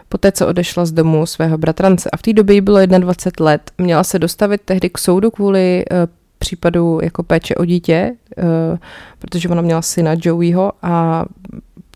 [0.10, 2.10] poté co odešla z domu svého bratrance.
[2.10, 3.72] A v té době jí bylo 21 let.
[3.78, 5.98] Měla se dostavit tehdy k soudu kvůli uh,
[6.40, 8.78] případu jako péče o dítě, uh,
[9.20, 11.26] protože ona měla syna Joeyho a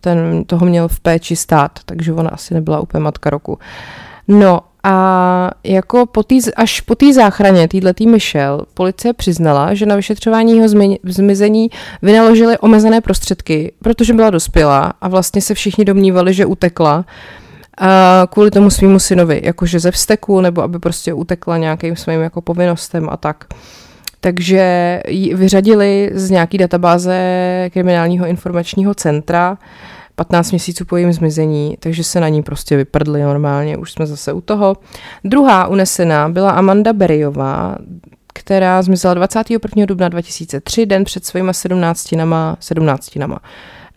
[0.01, 3.59] ten toho měl v péči stát, takže ona asi nebyla úplně matka roku.
[4.27, 9.95] No a jako po tý, až po té záchraně týhletý Michelle, policie přiznala, že na
[9.95, 10.67] vyšetřování jeho
[11.03, 11.69] zmizení
[12.01, 17.05] vynaložili omezené prostředky, protože byla dospělá a vlastně se všichni domnívali, že utekla
[17.79, 22.41] a kvůli tomu svýmu synovi, jakože ze vzteku, nebo aby prostě utekla nějakým svým jako
[22.41, 23.45] povinnostem a tak.
[24.21, 29.57] Takže ji vyřadili z nějaký databáze kriminálního informačního centra
[30.15, 34.33] 15 měsíců po jejím zmizení, takže se na ní prostě vyprdli normálně, už jsme zase
[34.33, 34.75] u toho.
[35.23, 37.75] Druhá unesená byla Amanda Berryová,
[38.33, 39.85] která zmizela 21.
[39.85, 43.39] dubna 2003, den před svýma 17 nama, 17 nama.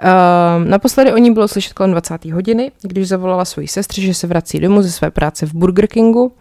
[0.05, 2.25] Uh, naposledy o ní bylo slyšet kolem 20.
[2.25, 6.33] hodiny, když zavolala svoji sestře, že se vrací domů ze své práce v Burger Kingu.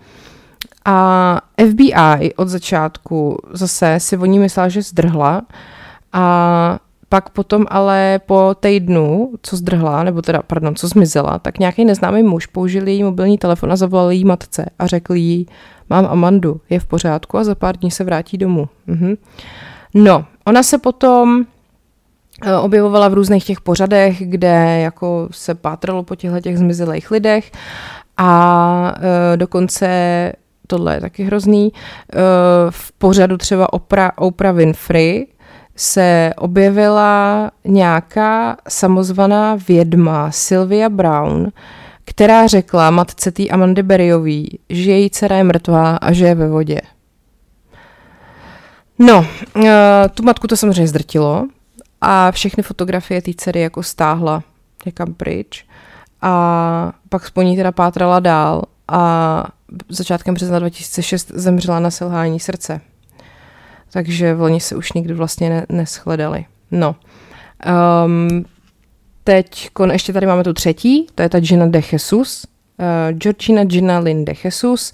[0.86, 1.38] A
[1.70, 5.41] FBI od začátku zase si o ní myslela, že zdrhla.
[6.14, 6.80] A
[7.10, 12.24] pak potom ale po týdnu, co zdrhla, nebo teda, pardon, co zmizela, tak nějaký neznámý
[12.24, 15.47] muž použil její mobilní telefon a zavolal jí matce a řekl jí,
[15.89, 18.70] mám Amandu, je v pořádku a za pár dní se vrátí domů.
[18.88, 19.16] Mhm.
[19.93, 21.45] No, ona se potom
[22.61, 27.51] objevovala v různých těch pořadech, kde jako se pátralo po těchto těch zmizelých lidech
[28.17, 29.03] a uh,
[29.37, 29.87] dokonce
[30.67, 32.19] tohle je taky hrozný, uh,
[32.69, 35.27] v pořadu třeba Oprah, Oprah Winfrey
[35.75, 41.51] se objevila nějaká samozvaná vědma Sylvia Brown,
[42.05, 46.47] která řekla matce té Amandy Berryový, že její dcera je mrtvá a že je ve
[46.47, 46.81] vodě.
[48.99, 49.25] No,
[50.13, 51.47] tu matku to samozřejmě zdrtilo,
[52.02, 54.43] a všechny fotografie té dcery jako stáhla
[54.86, 55.66] někam pryč
[56.22, 59.43] a pak po ní teda pátrala dál a
[59.89, 62.82] začátkem března 2006 zemřela na selhání srdce.
[63.91, 66.45] takže oni se už nikdy vlastně ne, neschledali.
[66.72, 66.95] No.
[68.06, 68.45] Um,
[69.24, 72.45] teď kon, ještě tady máme tu třetí, to je ta Gina de Jesus.
[72.78, 74.93] Uh, Georgina Gina Lynn de Jesus.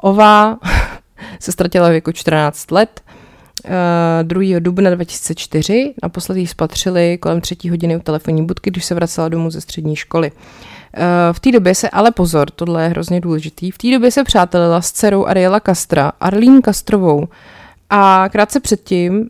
[0.00, 0.58] Ová
[1.40, 3.00] se ztratila věku 14 let.
[3.64, 3.72] Uh,
[4.22, 4.58] 2.
[4.58, 9.60] dubna 2004 naposledy spatřili kolem třetí hodiny u telefonní budky, když se vracela domů ze
[9.60, 10.32] střední školy.
[10.32, 11.02] Uh,
[11.32, 14.82] v té době se, ale pozor, tohle je hrozně důležitý, v té době se přátelila
[14.82, 17.28] s dcerou Ariela Castra, Arlene Castrovou,
[17.90, 19.26] a krátce předtím uh,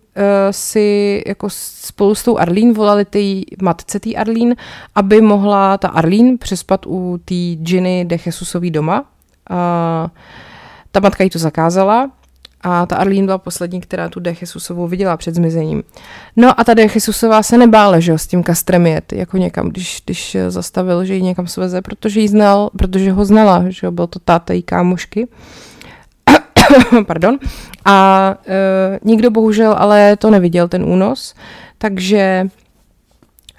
[0.50, 4.56] si jako spolu s tou Arlín volali ty matce té Arlín,
[4.94, 9.00] aby mohla ta Arlín přespat u té Ginny de Jesusový doma.
[9.00, 10.10] Uh,
[10.90, 12.10] ta matka jí to zakázala
[12.60, 14.34] a ta Arlín byla poslední, která tu De
[14.86, 15.82] viděla před zmizením.
[16.36, 16.86] No a ta De
[17.40, 21.22] se nebála, že jo, s tím kastrem jet, jako někam, když, když zastavil, že ji
[21.22, 25.28] někam sveze, protože jí znal, protože ho znala, že jo, byl to táta její kámošky.
[27.06, 27.38] Pardon.
[27.84, 31.34] A e, nikdo bohužel ale to neviděl, ten únos,
[31.78, 32.48] takže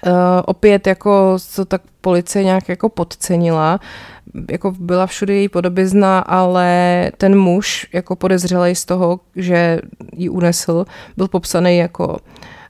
[0.06, 0.12] Uh,
[0.44, 3.80] opět jako to tak policie nějak jako podcenila,
[4.50, 9.80] jako byla všude její podobizna, ale ten muž jako podezřelý z toho, že
[10.16, 10.84] ji unesl,
[11.16, 12.16] byl popsaný jako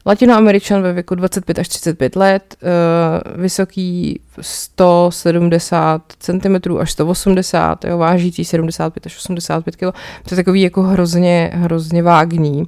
[0.07, 8.45] latinoameričan ve věku 25 až 35 let, uh, vysoký 170 cm až 180, jo, vážící
[8.45, 9.81] 75 až 85 kg.
[10.29, 12.65] To je takový jako hrozně, hrozně vágní.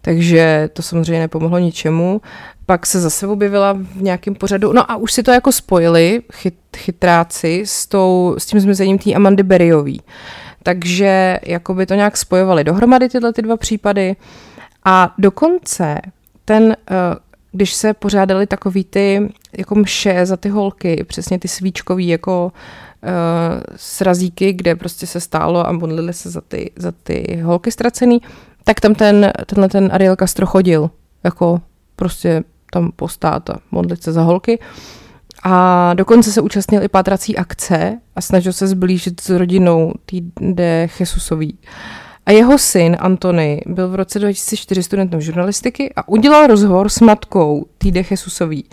[0.00, 2.20] Takže to samozřejmě nepomohlo ničemu.
[2.66, 6.54] Pak se zase objevila v nějakém pořadu, no a už si to jako spojili chyt,
[6.76, 10.00] chytráci s, tou, s tím zmizením té Amandy Berryový.
[10.62, 14.16] Takže jako by to nějak spojovali dohromady tyhle ty dva případy.
[14.84, 16.00] A dokonce
[16.44, 16.94] ten, eh,
[17.52, 22.52] když se pořádali takový ty jako mše za ty holky, přesně ty svíčkový jako
[23.02, 23.10] uh,
[23.76, 28.20] srazíky, kde prostě se stálo a modlili se za ty, za ty holky ztracený,
[28.68, 30.90] tak tam ten, tenhle ten Ariel Castro chodil,
[31.24, 31.60] jako
[31.96, 34.58] prostě tam postát a modlit se za holky.
[35.42, 41.58] A dokonce se účastnil i pátrací akce a snažil se zblížit s rodinou týde Jesusový.
[42.26, 47.66] A jeho syn Antony byl v roce 2004 studentem žurnalistiky a udělal rozhovor s matkou
[47.78, 48.64] týde Jesusový,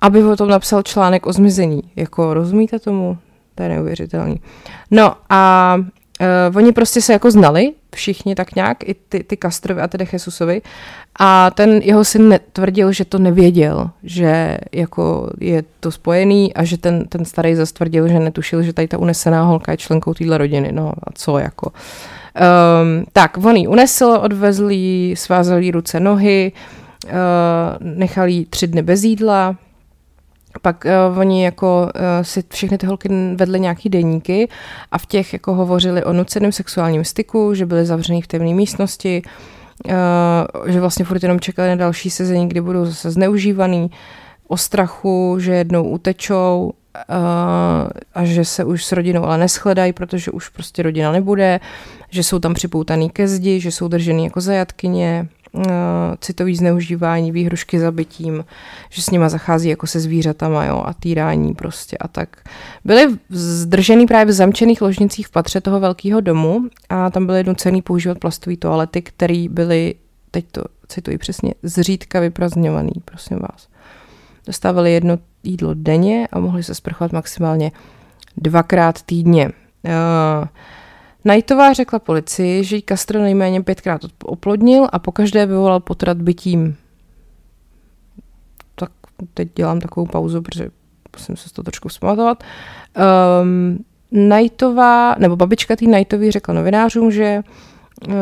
[0.00, 1.82] aby o tom napsal článek o zmizení.
[1.96, 3.18] Jako rozumíte tomu?
[3.54, 4.40] To je neuvěřitelný.
[4.90, 5.76] No a
[6.20, 10.06] Uh, oni prostě se jako znali, všichni tak nějak, i ty, ty Castrovi a tedy
[10.12, 10.62] Jesusovi.
[11.18, 16.78] A ten jeho syn tvrdil, že to nevěděl, že jako je to spojený a že
[16.78, 20.38] ten, ten starý zase tvrdil, že netušil, že tady ta unesená holka je členkou téhle
[20.38, 20.72] rodiny.
[20.72, 21.70] No a co jako.
[21.70, 26.52] Um, tak, on ji unesl, odvezl jí, svázal jí ruce, nohy,
[27.04, 27.10] uh,
[27.80, 29.56] nechal jí tři dny bez jídla,
[30.62, 34.48] pak uh, oni jako uh, si všechny ty holky vedly nějaký deníky
[34.92, 39.22] a v těch jako hovořili o nuceném sexuálním styku, že byly zavřený v temné místnosti,
[39.84, 39.92] uh,
[40.66, 43.90] že vlastně furt jenom čekali na další sezení, kdy budou zase zneužívaný,
[44.48, 46.72] o strachu, že jednou utečou
[47.08, 47.14] uh,
[48.14, 51.60] a že se už s rodinou ale neschledají, protože už prostě rodina nebude,
[52.10, 55.28] že jsou tam připoutaný ke zdi, že jsou držený jako zajatkyně,
[56.20, 58.44] citový zneužívání, výhrušky zabitím,
[58.90, 62.36] že s nima zachází jako se zvířatama jo, a týrání prostě a tak.
[62.84, 67.82] Byli zdržený právě v zamčených ložnicích v patře toho velkého domu a tam byly nucený
[67.82, 69.94] používat plastové toalety, které byly,
[70.30, 73.68] teď to cituji přesně, zřídka vyprazňovaný, prosím vás.
[74.46, 77.72] Dostávali jedno jídlo denně a mohli se sprchovat maximálně
[78.36, 79.50] dvakrát týdně.
[79.84, 80.48] Uh,
[81.22, 86.76] Knightová řekla policii, že jí Castro nejméně pětkrát oplodnil a pokaždé vyvolal potrat bytím.
[88.74, 88.90] Tak
[89.34, 90.70] teď dělám takovou pauzu, protože
[91.16, 92.44] musím se to trošku vzpamatovat.
[93.42, 97.42] Um, Knightová, nebo babička té Knightový řekla novinářům, že
[98.08, 98.14] uh,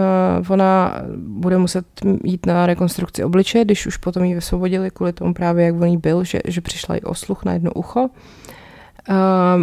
[0.48, 1.86] ona bude muset
[2.24, 6.24] jít na rekonstrukci obličeje, když už potom ji vysvobodili kvůli tomu právě, jak on byl,
[6.24, 8.02] že, že přišla i osluch na jedno ucho.
[8.02, 9.16] Uh,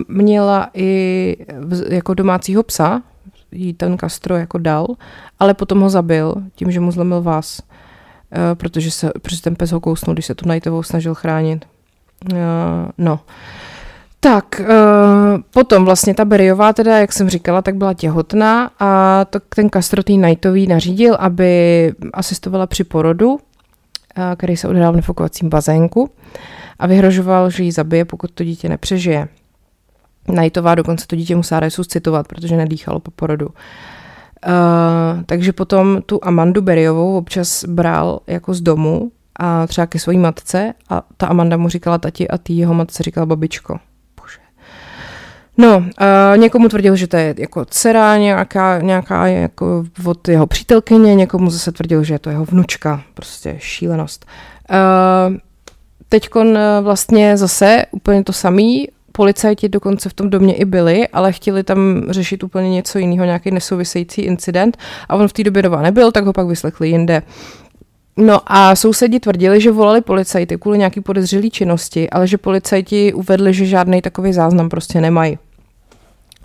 [0.08, 1.38] měla i
[1.90, 3.02] jako domácího psa,
[3.52, 4.88] jí ten Castro jako dal,
[5.40, 9.72] ale potom ho zabil tím, že mu zlomil vás, uh, protože, se, protože ten pes
[9.72, 11.66] ho kousnul, když se tu Nightovou snažil chránit.
[12.32, 12.38] Uh,
[12.98, 13.20] no.
[14.20, 19.40] Tak, uh, potom vlastně ta Beriová teda, jak jsem říkala, tak byla těhotná a to
[19.40, 23.40] ten Castro tý Knightový nařídil, aby asistovala při porodu,
[24.38, 26.10] který se odehrál v nefokovacím bazénku
[26.80, 29.28] a vyhrožoval, že ji zabije, pokud to dítě nepřežije.
[30.28, 33.46] Nightová dokonce to dítě musela resuscitovat, protože nedýchalo po porodu.
[33.48, 33.54] Uh,
[35.26, 40.74] takže potom tu Amandu Beriovou občas bral jako z domu a třeba ke své matce
[40.90, 43.80] a ta Amanda mu říkala tati a ty jeho matce říkala babičko.
[44.22, 44.40] Bože.
[45.58, 51.16] No, uh, někomu tvrdil, že to je jako dcera nějaká, nějaká jako od jeho přítelkyně,
[51.16, 54.26] někomu zase tvrdil, že je to jeho vnučka, prostě šílenost.
[54.72, 55.38] Uh,
[56.10, 56.30] Teď
[56.82, 62.04] vlastně zase úplně to samý, policajti dokonce v tom domě i byli, ale chtěli tam
[62.10, 64.78] řešit úplně něco jiného, nějaký nesouvisející incident
[65.10, 67.22] a on v té době doma nebyl, tak ho pak vyslechli jinde.
[68.18, 73.54] No a sousedi tvrdili, že volali policajty kvůli nějaký podezřelý činnosti, ale že policajti uvedli,
[73.54, 75.38] že žádný takový záznam prostě nemají.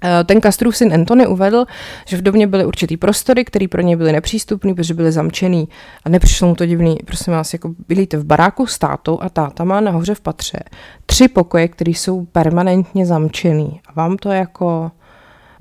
[0.04, 1.64] Eh, ten Kastrův syn Antony uvedl,
[2.06, 5.68] že v domě byly určitý prostory, které pro ně byly nepřístupné, protože byly zamčený.
[6.04, 6.96] A nepřišlo mu to divný.
[7.04, 10.58] Prosím vás, jako bydlíte v baráku s tátou a táta má nahoře v patře
[11.06, 13.80] tři pokoje, které jsou permanentně zamčený.
[13.86, 14.90] A vám to jako...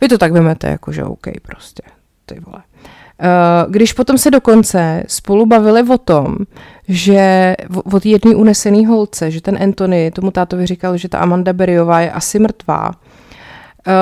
[0.01, 1.83] Vy to tak vymete, jako že OK prostě.
[2.25, 2.63] Ty vole.
[3.21, 6.35] Eh, když potom se dokonce spolu bavili o tom,
[6.87, 7.55] že
[7.93, 12.11] od jedné unesený holce, že ten Anthony tomu tátovi říkal, že ta Amanda Beriová je
[12.11, 12.91] asi mrtvá,
[13.87, 13.93] Uh,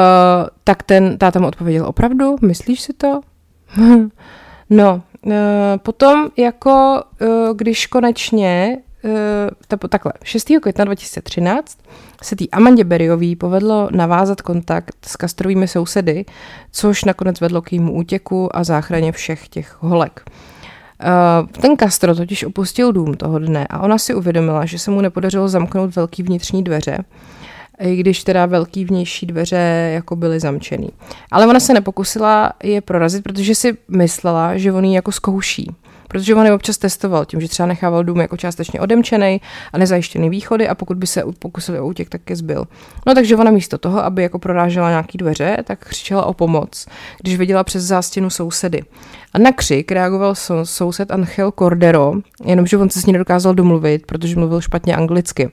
[0.64, 2.36] tak ten táta mu odpověděl, opravdu?
[2.42, 3.22] Myslíš si to?
[4.70, 5.34] no, uh,
[5.78, 8.78] potom jako, uh, když konečně,
[9.74, 10.48] uh, takhle, 6.
[10.62, 11.78] května 2013
[12.24, 16.26] se tý Amandě Beriový povedlo navázat kontakt s kastrovými sousedy,
[16.72, 20.24] což nakonec vedlo k jejímu útěku a záchraně všech těch holek.
[21.62, 25.48] Ten Castro totiž opustil dům toho dne a ona si uvědomila, že se mu nepodařilo
[25.48, 26.98] zamknout velký vnitřní dveře
[27.80, 30.90] i když teda velký vnější dveře jako byly zamčený.
[31.32, 35.76] Ale ona se nepokusila je prorazit, protože si myslela, že on ji jako zkouší.
[36.08, 39.42] Protože on je občas testoval tím, že třeba nechával dům jako částečně odemčený
[39.74, 42.66] a nezajištěný východy a pokud by se pokusili o útěk, tak je zbyl.
[43.08, 46.88] No takže ona místo toho, aby jako prorážela nějaký dveře, tak křičela o pomoc,
[47.22, 48.84] když viděla přes zástěnu sousedy.
[49.34, 52.14] A na křik reagoval soused Angel Cordero,
[52.46, 55.52] jenomže on se s ní nedokázal domluvit, protože mluvil špatně anglicky.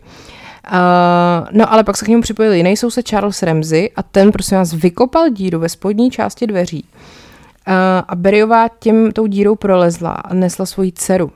[0.72, 4.58] Uh, no ale pak se k němu připojil jiný soused Charles Ramsey a ten prosím
[4.58, 6.84] vás vykopal díru ve spodní části dveří.
[6.84, 7.74] Uh,
[8.08, 11.24] a Beriová tím tou dírou prolezla a nesla svoji dceru.
[11.24, 11.32] Uh,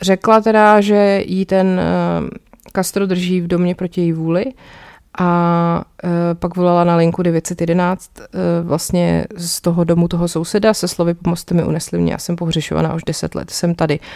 [0.00, 1.80] řekla teda, že jí ten
[2.22, 2.28] uh,
[2.72, 4.44] Castro drží v domě proti její vůli
[5.18, 8.24] a uh, pak volala na linku 911 uh,
[8.68, 12.94] vlastně z toho domu toho souseda se slovy pomozte mi unesli mě, já jsem pohřešovaná
[12.94, 14.00] už 10 let, jsem tady.
[14.00, 14.06] Uh,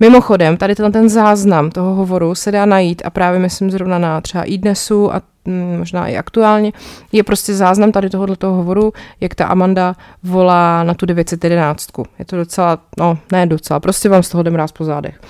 [0.00, 4.20] Mimochodem, tady ten, ten záznam toho hovoru se dá najít a právě myslím zrovna na
[4.20, 6.72] třeba iDnesu a mm, možná i aktuálně,
[7.12, 11.88] je prostě záznam tady tohohle toho hovoru, jak ta Amanda volá na tu 911.
[12.18, 15.20] Je to docela, no ne docela, prostě vám z toho jdem ráz po zádech.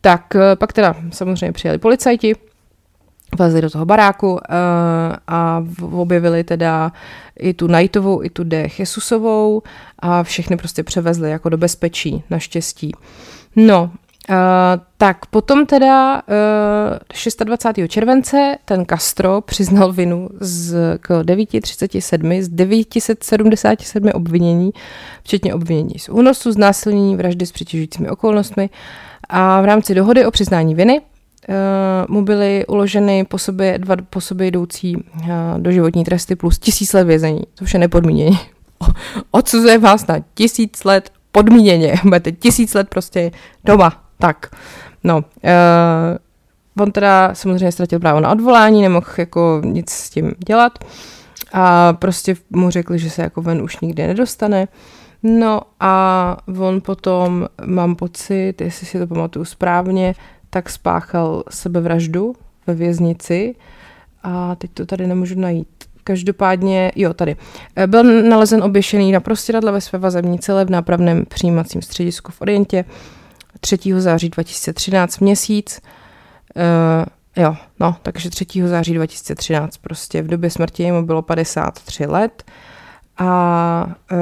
[0.00, 2.34] Tak eh, pak teda samozřejmě přijeli policajti,
[3.38, 4.38] vlezli do toho baráku uh,
[5.26, 6.92] a objevili teda
[7.38, 9.62] i tu Nightovou, i tu De Jesusovou
[9.98, 12.92] a všechny prostě převezli jako do bezpečí, naštěstí.
[13.56, 13.90] No,
[14.30, 14.36] Uh,
[14.98, 16.22] tak potom teda
[17.38, 17.88] uh, 26.
[17.88, 24.70] července ten Castro přiznal vinu z, k 937 z 977 obvinění,
[25.22, 28.70] včetně obvinění z únosu, znásilnění, vraždy s přitěžujícími okolnostmi
[29.28, 31.54] a v rámci dohody o přiznání viny uh,
[32.08, 35.02] mu byly uloženy po sobě dva po sobě jdoucí uh,
[35.58, 38.38] doživotní tresty plus tisíc let vězení, což je nepodmínění.
[39.30, 43.30] Odsuzuje vás na tisíc let podmíněně, budete tisíc let prostě
[43.64, 44.56] doma, tak.
[45.04, 50.78] No, uh, on teda samozřejmě ztratil právo na odvolání, nemohl jako nic s tím dělat
[51.52, 54.68] a prostě mu řekli, že se jako ven už nikdy nedostane.
[55.22, 60.14] No a on potom, mám pocit, jestli si to pamatuju správně,
[60.50, 62.34] tak spáchal sebevraždu
[62.66, 63.54] ve věznici
[64.22, 65.89] a teď to tady nemůžu najít.
[66.04, 67.36] Každopádně, jo, tady.
[67.76, 72.40] Eh, byl nalezen oběšený na prostěradle ve své vazební celé v nápravném přijímacím středisku v
[72.40, 72.84] Orientě
[73.60, 73.78] 3.
[73.98, 75.80] září 2013 měsíc.
[76.56, 78.46] Uh, jo, no, takže 3.
[78.66, 82.42] září 2013 prostě v době smrti mu bylo 53 let
[83.18, 84.18] a uh,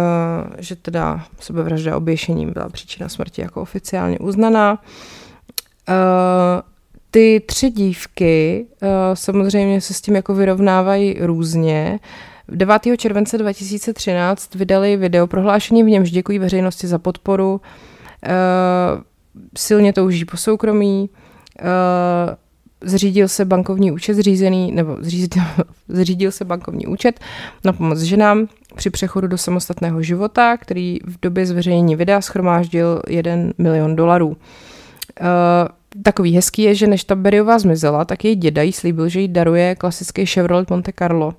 [0.59, 4.73] že teda sebevražda oběšením byla příčina smrti jako oficiálně uznaná.
[5.89, 5.95] Uh,
[7.11, 11.99] ty tři dívky uh, samozřejmě se s tím jako vyrovnávají různě.
[12.49, 12.83] 9.
[12.97, 17.61] července 2013 vydali video prohlášení, v němž děkují veřejnosti za podporu, uh,
[19.57, 21.11] silně touží po soukromí,
[21.63, 22.35] uh,
[22.81, 25.43] zřídil se bankovní účet zřízený, nebo zřídil,
[25.89, 27.21] zřídil se bankovní účet
[27.65, 33.33] na pomoc ženám při přechodu do samostatného života, který v době zveřejnění videa schromáždil 1
[33.59, 34.37] milion dolarů.
[35.97, 39.21] Uh, takový hezký je, že než ta Beriová zmizela, tak její děda jí slíbil, že
[39.21, 41.35] jí daruje klasický Chevrolet Monte Carlo,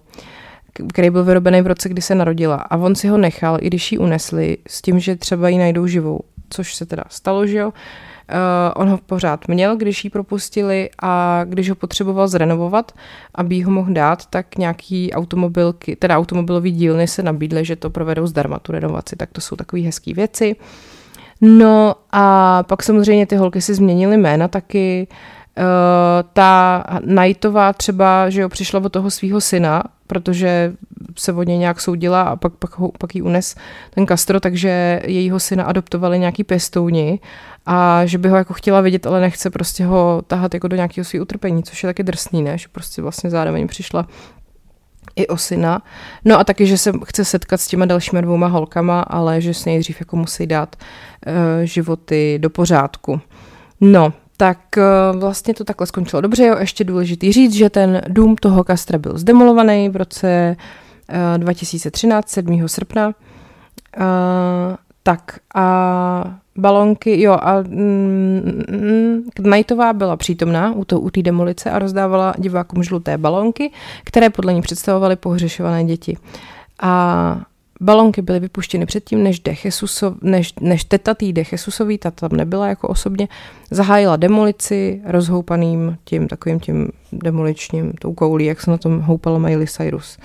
[0.93, 2.55] který byl vyrobený v roce, kdy se narodila.
[2.55, 5.87] A on si ho nechal, i když ji unesli, s tím, že třeba ji najdou
[5.87, 6.19] živou.
[6.49, 7.67] což se teda stalo, že jo.
[7.67, 7.73] Uh,
[8.75, 12.91] on ho pořád měl, když ji propustili a když ho potřeboval zrenovovat,
[13.35, 18.27] aby ho mohl dát, tak nějaký automobilky, teda automobilový dílny se nabídly, že to provedou
[18.27, 20.55] zdarma, tu renovaci, tak to jsou takové hezké věci.
[21.41, 25.07] No a pak samozřejmě ty holky si změnily jména taky,
[25.57, 30.73] Uh, ta Knightová třeba, že jo, přišla od toho svého syna, protože
[31.17, 33.55] se od něj nějak soudila a pak, pak, pak jí unes
[33.89, 37.19] ten Castro, takže jejího syna adoptovali nějaký pěstouni
[37.65, 41.05] a že by ho jako chtěla vidět, ale nechce prostě ho tahat jako do nějakého
[41.05, 42.57] svého utrpení, což je taky drsný, ne?
[42.57, 44.07] Že prostě vlastně zároveň přišla
[45.20, 45.82] i o syna.
[46.26, 49.70] No a taky, že se chce setkat s těma dalšíma dvouma holkama, ale že si
[49.70, 53.22] nejdřív jako musí dát uh, životy do pořádku.
[53.82, 56.45] No, tak uh, vlastně to takhle skončilo dobře.
[56.45, 60.55] Jo, ještě důležitý říct, že ten dům toho kastra byl zdemolovaný v roce
[61.36, 62.67] uh, 2013, 7.
[62.67, 63.07] srpna.
[63.07, 63.13] Uh,
[65.03, 71.79] tak a balonky, jo, a mm, mm, Knightová byla přítomná u té u demolice a
[71.79, 73.71] rozdávala divákům žluté balonky,
[74.03, 76.17] které podle ní představovaly pohřešované děti.
[76.81, 77.41] A
[77.81, 82.31] balonky byly vypuštěny předtím, než, de Jesusov, než, než teta tý de Jesusový, ta tam
[82.31, 83.27] nebyla jako osobně,
[83.71, 89.67] zahájila demolici rozhoupaným tím takovým tím demoličním, tou koulí, jak se na tom houpala Miley
[89.67, 90.17] Cyrus.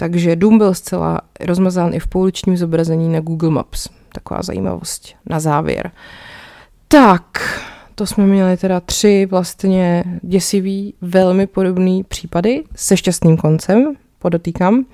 [0.00, 3.88] Takže dům byl zcela rozmazán i v pouličním zobrazení na Google Maps.
[4.12, 5.90] Taková zajímavost na závěr.
[6.88, 7.24] Tak,
[7.94, 14.84] to jsme měli teda tři vlastně děsivý, velmi podobný případy se šťastným koncem, podotýkám.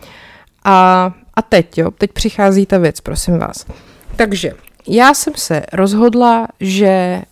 [0.65, 3.67] A, a teď, jo, teď přichází ta věc, prosím vás.
[4.17, 4.53] Takže
[4.89, 7.23] já jsem se rozhodla, že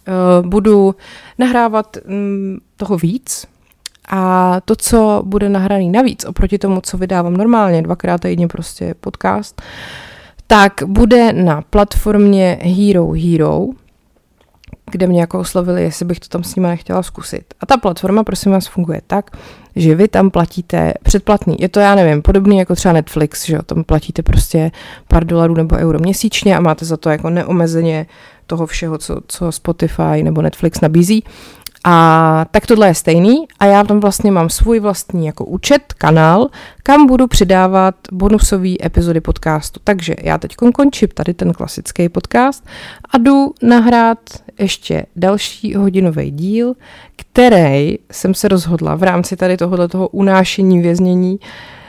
[0.41, 0.95] uh, budu
[1.39, 3.47] nahrávat um, toho víc,
[4.09, 9.63] a to, co bude nahraný navíc oproti tomu, co vydávám normálně, dvakrát týdně prostě podcast,
[10.47, 13.67] tak bude na platformě Hero Hero,
[14.91, 17.55] kde mě jako oslovili, jestli bych to tam s nimi nechtěla zkusit.
[17.61, 19.31] A ta platforma, prosím vás, funguje tak,
[19.77, 21.57] že vy tam platíte předplatný.
[21.59, 24.71] Je to, já nevím, podobný jako třeba Netflix, že jo, tam platíte prostě
[25.09, 28.07] pár dolarů nebo euro měsíčně a máte za to jako neomezeně
[28.47, 31.25] toho všeho, co, co Spotify nebo Netflix nabízí.
[31.85, 36.49] A tak tohle je stejný a já tam vlastně mám svůj vlastní jako účet, kanál,
[36.83, 39.81] kam budu přidávat bonusové epizody podcastu.
[39.85, 42.67] Takže já teď končím tady ten klasický podcast
[43.11, 44.19] a jdu nahrát
[44.59, 46.75] ještě další hodinový díl,
[47.17, 51.82] který jsem se rozhodla v rámci tady tohoto unášení věznění Eh,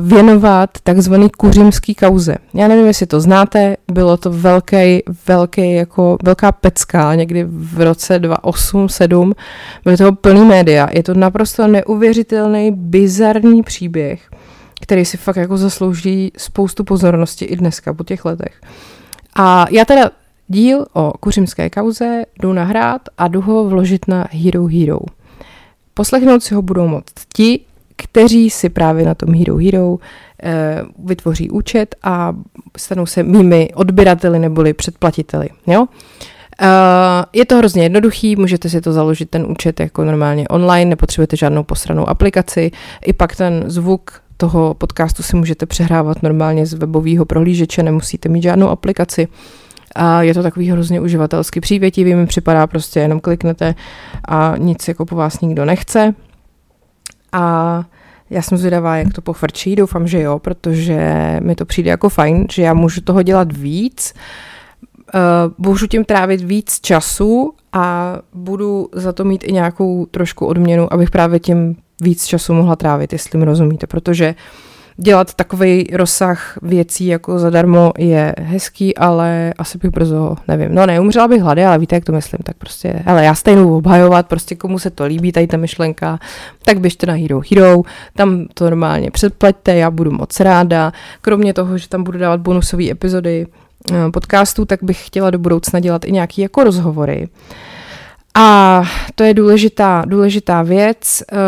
[0.00, 2.36] věnovat takzvaný kuřimský kauze.
[2.54, 8.18] Já nevím, jestli to znáte, bylo to velký, velký, jako velká pecka někdy v roce
[8.18, 9.32] 2008-2007.
[9.84, 10.88] Byly toho plný média.
[10.92, 14.30] Je to naprosto neuvěřitelný, bizarní příběh,
[14.80, 18.60] který si fakt jako zaslouží spoustu pozornosti i dneska po těch letech.
[19.36, 20.10] A já teda
[20.48, 24.98] díl o kuřimské kauze jdu nahrát a jdu ho vložit na Hero Hero.
[25.94, 27.60] Poslechnout si ho budou moct ti,
[28.02, 29.98] kteří si právě na tom Hero Hero
[30.42, 32.36] eh, vytvoří účet a
[32.76, 35.48] stanou se mými odběrateli neboli předplatiteli.
[35.66, 35.80] Jo?
[36.62, 36.66] Uh,
[37.32, 41.62] je to hrozně jednoduchý, můžete si to založit ten účet jako normálně online, nepotřebujete žádnou
[41.62, 42.70] posranou aplikaci,
[43.06, 48.42] i pak ten zvuk toho podcastu si můžete přehrávat normálně z webového prohlížeče, nemusíte mít
[48.42, 49.28] žádnou aplikaci.
[49.94, 53.74] A je to takový hrozně uživatelsky přívětivý, mi připadá prostě jenom kliknete
[54.28, 56.14] a nic jako po vás nikdo nechce.
[57.32, 57.84] A
[58.30, 62.46] já jsem zvědavá, jak to pofrčí, doufám, že jo, protože mi to přijde jako fajn,
[62.50, 64.14] že já můžu toho dělat víc,
[65.14, 65.20] uh,
[65.66, 71.10] můžu tím trávit víc času a budu za to mít i nějakou trošku odměnu, abych
[71.10, 74.69] právě tím víc času mohla trávit, jestli mi rozumíte, protože uh,
[75.02, 81.28] dělat takový rozsah věcí jako zadarmo je hezký, ale asi bych brzo, nevím, no neumřela
[81.28, 84.78] bych hlady, ale víte, jak to myslím, tak prostě, ale já stejnou obhajovat, prostě komu
[84.78, 86.18] se to líbí, tady ta myšlenka,
[86.64, 87.82] tak běžte na Hero Hero,
[88.16, 92.90] tam to normálně předplaťte, já budu moc ráda, kromě toho, že tam budu dávat bonusové
[92.90, 93.46] epizody
[93.92, 97.28] eh, podcastů, tak bych chtěla do budoucna dělat i nějaké jako rozhovory,
[98.34, 98.82] a
[99.14, 101.22] to je důležitá, důležitá věc.
[101.32, 101.38] Uh,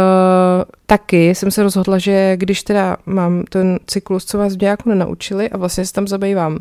[0.87, 5.51] taky jsem se rozhodla, že když teda mám ten cyklus, co vás v dějáku nenaučili
[5.51, 6.59] a vlastně se tam zabývám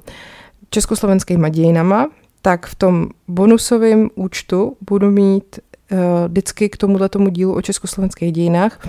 [0.69, 2.09] československými dějinama,
[2.41, 5.59] tak v tom bonusovém účtu budu mít
[5.91, 5.97] uh,
[6.28, 8.80] vždycky k tomuhle tomu dílu o československých dějinách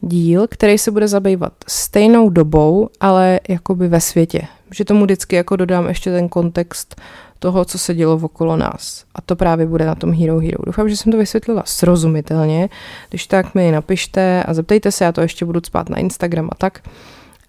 [0.00, 4.42] díl, který se bude zabývat stejnou dobou, ale jakoby ve světě.
[4.70, 7.00] Že tomu vždycky jako dodám ještě ten kontext
[7.38, 9.04] toho, co se dělo okolo nás.
[9.14, 10.58] A to právě bude na tom Hero Hero.
[10.66, 12.68] Doufám, že jsem to vysvětlila srozumitelně.
[13.08, 16.54] Když tak mi napište a zeptejte se, já to ještě budu spát na Instagram a
[16.54, 16.88] tak.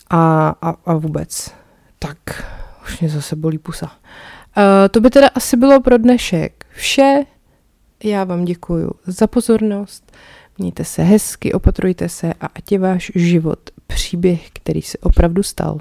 [0.09, 1.51] A, a, a vůbec.
[1.99, 2.17] Tak,
[2.83, 3.91] už mě zase bolí pusa.
[4.91, 7.23] to by teda asi bylo pro dnešek vše.
[8.03, 10.11] Já vám děkuji za pozornost.
[10.57, 15.79] Mějte se hezky, opatrujte se a ať je váš život příběh, který se opravdu stal.